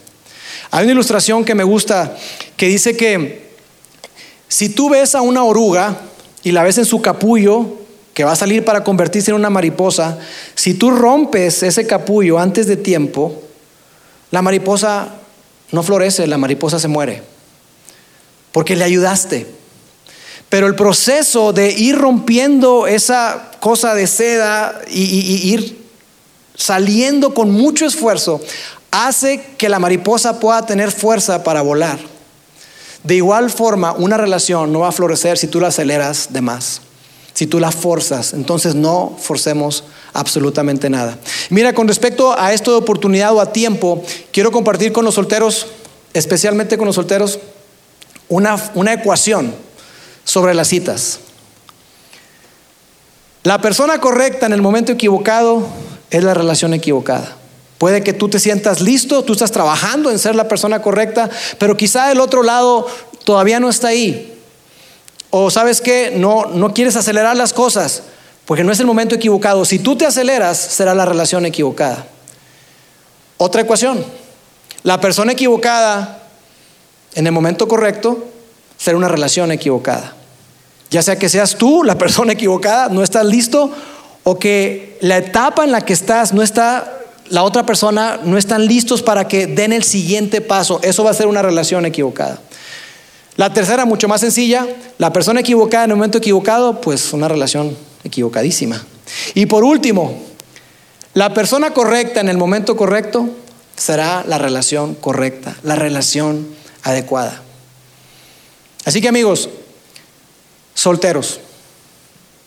Hay 0.72 0.84
una 0.84 0.94
ilustración 0.94 1.46
que 1.46 1.56
me 1.56 1.64
gusta 1.64 2.18
que 2.58 2.68
dice 2.68 2.98
que 2.98 3.54
si 4.48 4.70
tú 4.70 4.90
ves 4.90 5.16
a 5.16 5.22
una 5.22 5.44
oruga 5.44 5.98
y 6.44 6.52
la 6.52 6.64
ves 6.64 6.78
en 6.78 6.86
su 6.86 7.02
capullo, 7.02 7.78
que 8.14 8.24
va 8.24 8.34
a 8.34 8.36
salir 8.36 8.66
para 8.66 8.84
convertirse 8.84 9.32
en 9.32 9.36
una 9.36 9.50
mariposa, 9.50 10.20
si 10.56 10.74
tú 10.74 10.92
rompes 10.92 11.64
ese 11.64 11.88
capullo 11.88 12.38
antes 12.38 12.68
de 12.68 12.76
tiempo, 12.76 13.43
la 14.34 14.42
mariposa 14.42 15.10
no 15.72 15.84
florece, 15.84 16.26
la 16.26 16.40
mariposa 16.40 16.80
se 16.80 16.88
muere, 16.88 17.22
porque 18.52 18.76
le 18.76 18.84
ayudaste. 18.84 19.46
Pero 20.50 20.66
el 20.66 20.74
proceso 20.74 21.54
de 21.54 21.70
ir 21.70 22.00
rompiendo 22.00 22.88
esa 22.88 23.52
cosa 23.60 23.94
de 23.94 24.08
seda 24.08 24.82
y, 24.90 25.54
ir 25.54 25.86
saliendo 26.56 27.36
con 27.36 27.52
mucho 27.52 27.86
esfuerzo 27.86 28.42
hace 28.90 29.40
que 29.56 29.70
la 29.70 29.78
mariposa 29.78 30.40
pueda 30.40 30.66
tener 30.66 30.92
fuerza 30.92 31.44
para 31.44 31.62
volar. 31.62 32.00
De 33.04 33.14
igual 33.14 33.52
forma, 33.52 33.92
una 33.94 34.18
relación 34.18 34.74
no 34.74 34.80
va 34.80 34.88
a 34.88 34.94
florecer 34.94 35.38
si 35.38 35.46
tú 35.46 35.60
la 35.60 35.68
aceleras 35.68 36.34
de 36.34 36.42
más, 36.42 36.82
si 37.44 37.48
tú 37.48 37.60
la 37.60 37.74
forzas. 37.74 38.32
Entonces 38.32 38.74
no 38.74 39.18
forcemos 39.20 39.84
absolutamente 40.14 40.90
nada. 40.90 41.18
Mira, 41.50 41.74
con 41.74 41.90
respecto 41.90 42.40
a 42.40 42.54
esto 42.54 42.72
de 42.72 42.78
oportunidad 42.78 43.36
o 43.36 43.42
a 43.42 43.52
tiempo, 43.52 44.02
quiero 44.32 44.50
compartir 44.50 44.94
con 44.94 45.04
los 45.04 45.16
solteros, 45.16 45.68
especialmente 46.14 46.78
con 46.78 46.86
los 46.86 46.96
solteros, 46.96 47.40
una, 48.30 48.72
una 48.76 48.94
ecuación 48.94 49.54
sobre 50.24 50.54
las 50.54 50.70
citas. 50.70 51.20
La 53.44 53.60
persona 53.60 54.00
correcta 54.00 54.46
en 54.46 54.54
el 54.54 54.62
momento 54.62 54.94
equivocado 54.94 55.68
es 56.12 56.24
la 56.24 56.34
relación 56.34 56.74
equivocada. 56.74 57.36
Puede 57.78 58.04
que 58.04 58.14
tú 58.14 58.30
te 58.30 58.40
sientas 58.40 58.80
listo, 58.80 59.26
tú 59.26 59.34
estás 59.34 59.52
trabajando 59.52 60.10
en 60.10 60.18
ser 60.18 60.34
la 60.36 60.48
persona 60.48 60.82
correcta, 60.82 61.30
pero 61.60 61.76
quizá 61.76 62.10
el 62.10 62.22
otro 62.22 62.42
lado 62.42 62.88
todavía 63.26 63.60
no 63.60 63.70
está 63.70 63.90
ahí. 63.90 64.33
O 65.36 65.50
sabes 65.50 65.82
que 65.82 66.12
no, 66.12 66.46
no 66.46 66.76
quieres 66.76 66.96
acelerar 66.96 67.36
las 67.36 67.54
cosas, 67.54 68.04
porque 68.46 68.64
no 68.64 68.72
es 68.72 68.80
el 68.80 68.86
momento 68.86 69.16
equivocado. 69.16 69.66
Si 69.66 69.80
tú 69.80 69.96
te 69.96 70.06
aceleras, 70.06 70.60
será 70.60 70.94
la 70.94 71.06
relación 71.06 71.44
equivocada. 71.48 72.06
Otra 73.38 73.64
ecuación. 73.64 74.06
La 74.84 75.02
persona 75.02 75.32
equivocada 75.32 76.22
en 77.16 77.26
el 77.26 77.34
momento 77.34 77.68
correcto 77.68 78.26
ser 78.78 78.96
una 78.96 79.08
relación 79.08 79.52
equivocada. 79.52 80.14
Ya 80.92 81.02
sea 81.02 81.18
que 81.18 81.30
seas 81.30 81.56
tú 81.56 81.84
la 81.84 81.98
persona 81.98 82.34
equivocada, 82.34 82.90
no 82.90 83.02
estás 83.02 83.26
listo, 83.26 83.72
o 84.22 84.38
que 84.38 85.00
la 85.02 85.18
etapa 85.18 85.64
en 85.64 85.72
la 85.72 85.82
que 85.82 85.94
estás 85.94 86.32
no 86.32 86.44
está, 86.44 87.00
la 87.30 87.42
otra 87.42 87.66
persona 87.66 88.20
no 88.24 88.38
están 88.38 88.68
listos 88.68 89.02
para 89.02 89.28
que 89.28 89.48
den 89.48 89.74
el 89.74 89.84
siguiente 89.84 90.42
paso. 90.42 90.80
Eso 90.84 91.04
va 91.04 91.10
a 91.10 91.16
ser 91.16 91.26
una 91.26 91.42
relación 91.42 91.88
equivocada. 91.88 92.38
La 93.36 93.52
tercera, 93.52 93.86
mucho 93.86 94.08
más 94.08 94.22
sencilla, 94.22 94.68
la 95.00 95.12
persona 95.12 95.40
equivocada 95.40 95.86
en 95.86 95.92
el 95.92 95.98
momento 95.98 96.20
equivocado, 96.20 96.80
pues 96.82 97.14
una 97.14 97.28
relación 97.28 97.76
equivocadísima. 98.04 98.84
Y 99.34 99.48
por 99.48 99.64
último, 99.64 100.22
la 101.14 101.34
persona 101.34 101.74
correcta 101.74 102.20
en 102.20 102.30
el 102.30 102.38
momento 102.38 102.76
correcto 102.76 103.30
será 103.76 104.24
la 104.28 104.38
relación 104.38 104.94
correcta, 104.96 105.56
la 105.64 105.76
relación 105.76 106.48
adecuada. 106.84 107.42
Así 108.86 109.02
que 109.02 109.08
amigos, 109.08 109.50
solteros, 110.76 111.40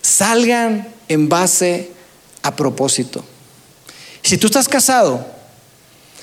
salgan 0.02 0.88
en 1.08 1.28
base 1.28 1.90
a 2.42 2.54
propósito. 2.54 3.24
Si 4.22 4.38
tú 4.38 4.46
estás 4.46 4.68
casado, 4.68 5.26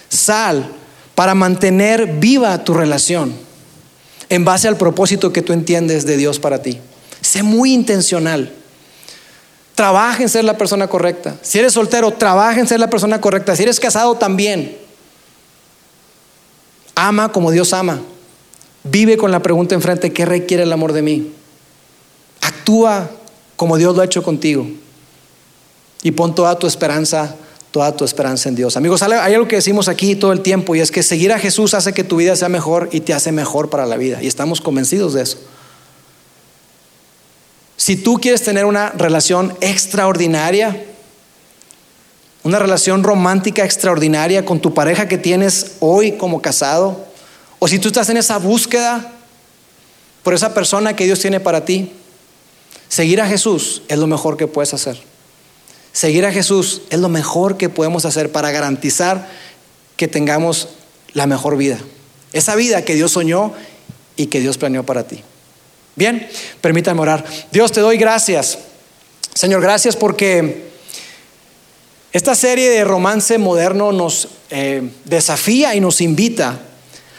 sal 0.07 0.71
para 1.15 1.35
mantener 1.35 2.05
viva 2.05 2.63
tu 2.63 2.73
relación 2.73 3.33
en 4.33 4.45
base 4.45 4.67
al 4.67 4.77
propósito 4.77 5.31
que 5.31 5.43
tú 5.43 5.53
entiendes 5.53 6.07
de 6.07 6.17
Dios 6.17 6.39
para 6.39 6.63
ti. 6.63 6.79
Sé 7.21 7.43
muy 7.43 7.71
intencional. 7.71 8.51
Trabaja 9.75 10.23
en 10.23 10.29
ser 10.29 10.43
la 10.43 10.57
persona 10.57 10.87
correcta. 10.87 11.35
Si 11.43 11.59
eres 11.59 11.73
soltero, 11.73 12.09
trabaja 12.09 12.59
en 12.59 12.67
ser 12.67 12.79
la 12.79 12.89
persona 12.89 13.21
correcta. 13.21 13.55
Si 13.55 13.61
eres 13.61 13.79
casado, 13.79 14.15
también. 14.15 14.75
Ama 16.95 17.31
como 17.31 17.51
Dios 17.51 17.73
ama. 17.73 18.01
Vive 18.83 19.17
con 19.17 19.29
la 19.29 19.43
pregunta 19.43 19.75
enfrente, 19.75 20.11
¿qué 20.11 20.25
requiere 20.25 20.63
el 20.63 20.73
amor 20.73 20.93
de 20.93 21.03
mí? 21.03 21.31
Actúa 22.41 23.11
como 23.55 23.77
Dios 23.77 23.95
lo 23.95 24.01
ha 24.01 24.05
hecho 24.05 24.23
contigo. 24.23 24.65
Y 26.01 26.09
pon 26.09 26.33
toda 26.33 26.57
tu 26.57 26.65
esperanza, 26.65 27.35
toda 27.73 27.97
tu 27.97 28.05
esperanza 28.05 28.49
en 28.49 28.55
Dios. 28.55 28.77
Amigos, 28.77 29.01
hay 29.01 29.33
algo 29.33 29.47
que 29.47 29.55
decimos 29.55 29.87
aquí 29.87 30.15
todo 30.15 30.31
el 30.31 30.41
tiempo 30.41 30.75
y 30.75 30.79
es 30.79 30.91
que 30.91 31.01
seguir 31.01 31.33
a 31.33 31.39
Jesús 31.39 31.73
hace 31.73 31.91
que 31.91 32.03
tu 32.03 32.17
vida 32.17 32.35
sea 32.35 32.47
mejor 32.47 32.87
y 32.91 32.99
te 32.99 33.15
hace 33.15 33.31
mejor 33.31 33.71
para 33.71 33.87
la 33.87 33.97
vida. 33.97 34.21
Y 34.21 34.27
estamos 34.27 34.61
convencidos 34.61 35.15
de 35.15 35.23
eso. 35.23 35.39
Si 37.75 37.95
tú 37.95 38.19
quieres 38.21 38.43
tener 38.43 38.65
una 38.65 38.91
relación 38.91 39.57
extraordinaria, 39.59 40.85
una 42.43 42.59
relación 42.59 43.03
romántica 43.03 43.65
extraordinaria 43.65 44.45
con 44.45 44.59
tu 44.59 44.75
pareja 44.75 45.07
que 45.07 45.17
tienes 45.17 45.77
hoy 45.79 46.11
como 46.11 46.43
casado, 46.43 47.03
o 47.57 47.67
si 47.67 47.79
tú 47.79 47.87
estás 47.87 48.07
en 48.09 48.17
esa 48.17 48.37
búsqueda 48.37 49.13
por 50.21 50.35
esa 50.35 50.53
persona 50.53 50.95
que 50.95 51.05
Dios 51.05 51.19
tiene 51.19 51.39
para 51.39 51.65
ti, 51.65 51.91
seguir 52.87 53.19
a 53.19 53.27
Jesús 53.27 53.81
es 53.87 53.97
lo 53.97 54.05
mejor 54.05 54.37
que 54.37 54.45
puedes 54.45 54.75
hacer. 54.75 55.12
Seguir 55.93 56.25
a 56.25 56.31
Jesús 56.31 56.81
es 56.89 56.99
lo 56.99 57.07
mejor 57.07 57.55
que 57.55 57.69
podemos 57.69 58.03
hacer 58.05 58.31
para 58.31 58.51
garantizar 58.51 59.29
que 59.95 60.07
tengamos 60.07 60.69
la 61.13 61.27
mejor 61.27 61.55
vida. 61.55 61.77
Esa 62.33 62.55
vida 62.55 62.83
que 62.83 62.95
Dios 62.95 63.11
soñó 63.11 63.53
y 64.15 64.25
que 64.25 64.41
Dios 64.41 64.57
planeó 64.57 64.83
para 64.83 65.07
ti. 65.07 65.21
Bien, 65.95 66.27
permítame 66.61 66.99
orar. 66.99 67.23
Dios, 67.51 67.71
te 67.71 67.81
doy 67.81 67.97
gracias. 67.97 68.57
Señor, 69.35 69.61
gracias 69.61 69.95
porque 69.95 70.71
esta 72.11 72.33
serie 72.33 72.71
de 72.71 72.83
romance 72.83 73.37
moderno 73.37 73.91
nos 73.91 74.29
eh, 74.49 74.89
desafía 75.05 75.75
y 75.75 75.79
nos 75.79 76.01
invita 76.01 76.59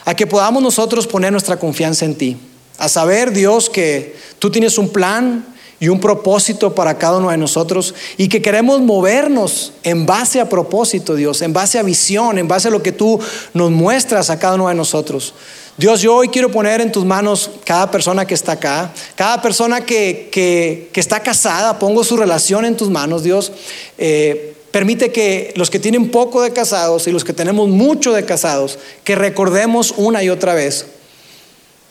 a 0.05 0.17
que 0.17 0.27
podamos 0.27 0.63
nosotros 0.63 1.07
poner 1.07 1.31
nuestra 1.31 1.59
confianza 1.59 2.05
en 2.05 2.17
ti. 2.17 2.37
A 2.79 2.89
saber, 2.89 3.31
Dios, 3.31 3.71
que 3.71 4.17
tú 4.41 4.51
tienes 4.51 4.79
un 4.79 4.89
plan 4.89 5.54
y 5.81 5.89
un 5.89 6.01
propósito 6.01 6.75
para 6.75 6.99
cada 6.99 7.19
uno 7.19 7.31
de 7.31 7.37
nosotros 7.37 7.95
y 8.17 8.29
que 8.29 8.43
queremos 8.43 8.81
movernos 8.81 9.73
en 9.83 10.07
base 10.07 10.41
a 10.41 10.49
propósito, 10.49 11.15
Dios, 11.15 11.43
en 11.43 11.53
base 11.53 11.79
a 11.79 11.83
visión, 11.83 12.39
en 12.39 12.49
base 12.49 12.69
a 12.69 12.71
lo 12.71 12.83
que 12.83 12.93
tú 12.93 13.21
nos 13.53 13.71
muestras 13.71 14.31
a 14.31 14.39
cada 14.39 14.55
uno 14.55 14.69
de 14.69 14.75
nosotros. 14.75 15.35
Dios, 15.77 16.01
yo 16.03 16.15
hoy 16.15 16.29
quiero 16.29 16.53
poner 16.53 16.81
en 16.81 16.93
tus 16.93 17.05
manos 17.05 17.51
cada 17.65 17.91
persona 17.91 18.27
que 18.27 18.35
está 18.35 18.53
acá, 18.53 18.93
cada 19.17 19.43
persona 19.43 19.85
que, 19.85 20.29
que, 20.31 20.89
está 20.95 21.21
casada, 21.21 21.81
pongo 21.81 22.05
su 22.05 22.17
relación 22.17 22.65
en 22.65 22.77
tus 22.77 22.91
manos, 22.91 23.25
Dios. 23.25 23.51
Eh, 23.99 24.55
permite 24.71 25.11
que 25.11 25.53
los 25.57 25.71
que 25.71 25.81
tienen 25.81 26.13
poco 26.13 26.43
de 26.43 26.53
casados 26.53 27.09
y 27.09 27.13
los 27.13 27.25
que 27.25 27.33
tenemos 27.33 27.69
mucho 27.69 28.13
de 28.13 28.25
casados, 28.25 28.79
que 29.03 29.17
recordemos 29.17 29.93
una 29.97 30.23
y 30.23 30.31
otra 30.31 30.55
vez 30.55 30.87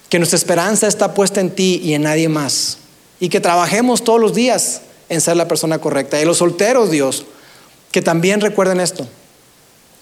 que 0.08 0.20
nuestra 0.20 0.38
esperanza 0.38 0.88
está 0.88 1.14
puesta 1.14 1.42
en 1.42 1.50
ti 1.50 1.82
y 1.84 1.94
en 1.94 2.04
nadie 2.04 2.30
más. 2.30 2.78
Y 3.24 3.30
que 3.30 3.40
trabajemos 3.40 4.04
todos 4.04 4.20
los 4.20 4.34
días 4.34 4.82
en 5.08 5.22
ser 5.22 5.38
la 5.38 5.48
persona 5.48 5.80
correcta. 5.80 6.20
Y 6.20 6.26
los 6.26 6.40
solteros, 6.40 6.92
Dios, 6.92 7.24
que 7.90 8.02
también 8.02 8.42
recuerden 8.42 8.82
esto. 8.82 9.08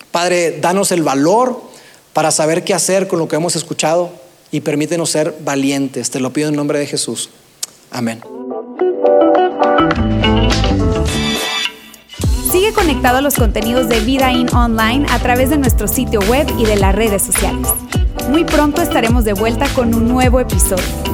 Padre, 0.10 0.58
danos 0.60 0.92
el 0.92 1.04
valor 1.04 1.62
para 2.14 2.32
saber 2.32 2.64
qué 2.64 2.74
hacer 2.74 3.08
con 3.08 3.20
lo 3.20 3.28
que 3.28 3.36
hemos 3.36 3.56
escuchado 3.56 4.12
y 4.50 4.62
permítenos 4.62 5.12
ser 5.12 5.36
valientes. 5.42 6.10
Te 6.10 6.20
lo 6.20 6.34
pido 6.34 6.50
en 6.50 6.56
nombre 6.56 6.80
de 6.80 6.88
Jesús. 6.88 7.30
Amén. 7.92 8.24
Sigue 12.52 12.74
conectado 12.74 13.20
a 13.20 13.22
los 13.22 13.36
contenidos 13.36 13.88
de 13.88 14.00
Vida 14.00 14.32
In 14.32 14.52
Online 14.52 15.06
a 15.12 15.20
través 15.20 15.52
de 15.52 15.58
nuestro 15.58 15.88
sitio 15.88 16.22
web 16.22 16.52
y 16.58 16.66
de 16.66 16.76
las 16.76 16.96
redes 16.96 17.22
sociales. 17.22 17.68
Muy 18.30 18.46
pronto 18.46 18.82
estaremos 18.82 19.26
de 19.26 19.34
vuelta 19.34 19.72
con 19.76 19.94
un 19.94 20.08
nuevo 20.08 20.40
episodio. 20.40 21.12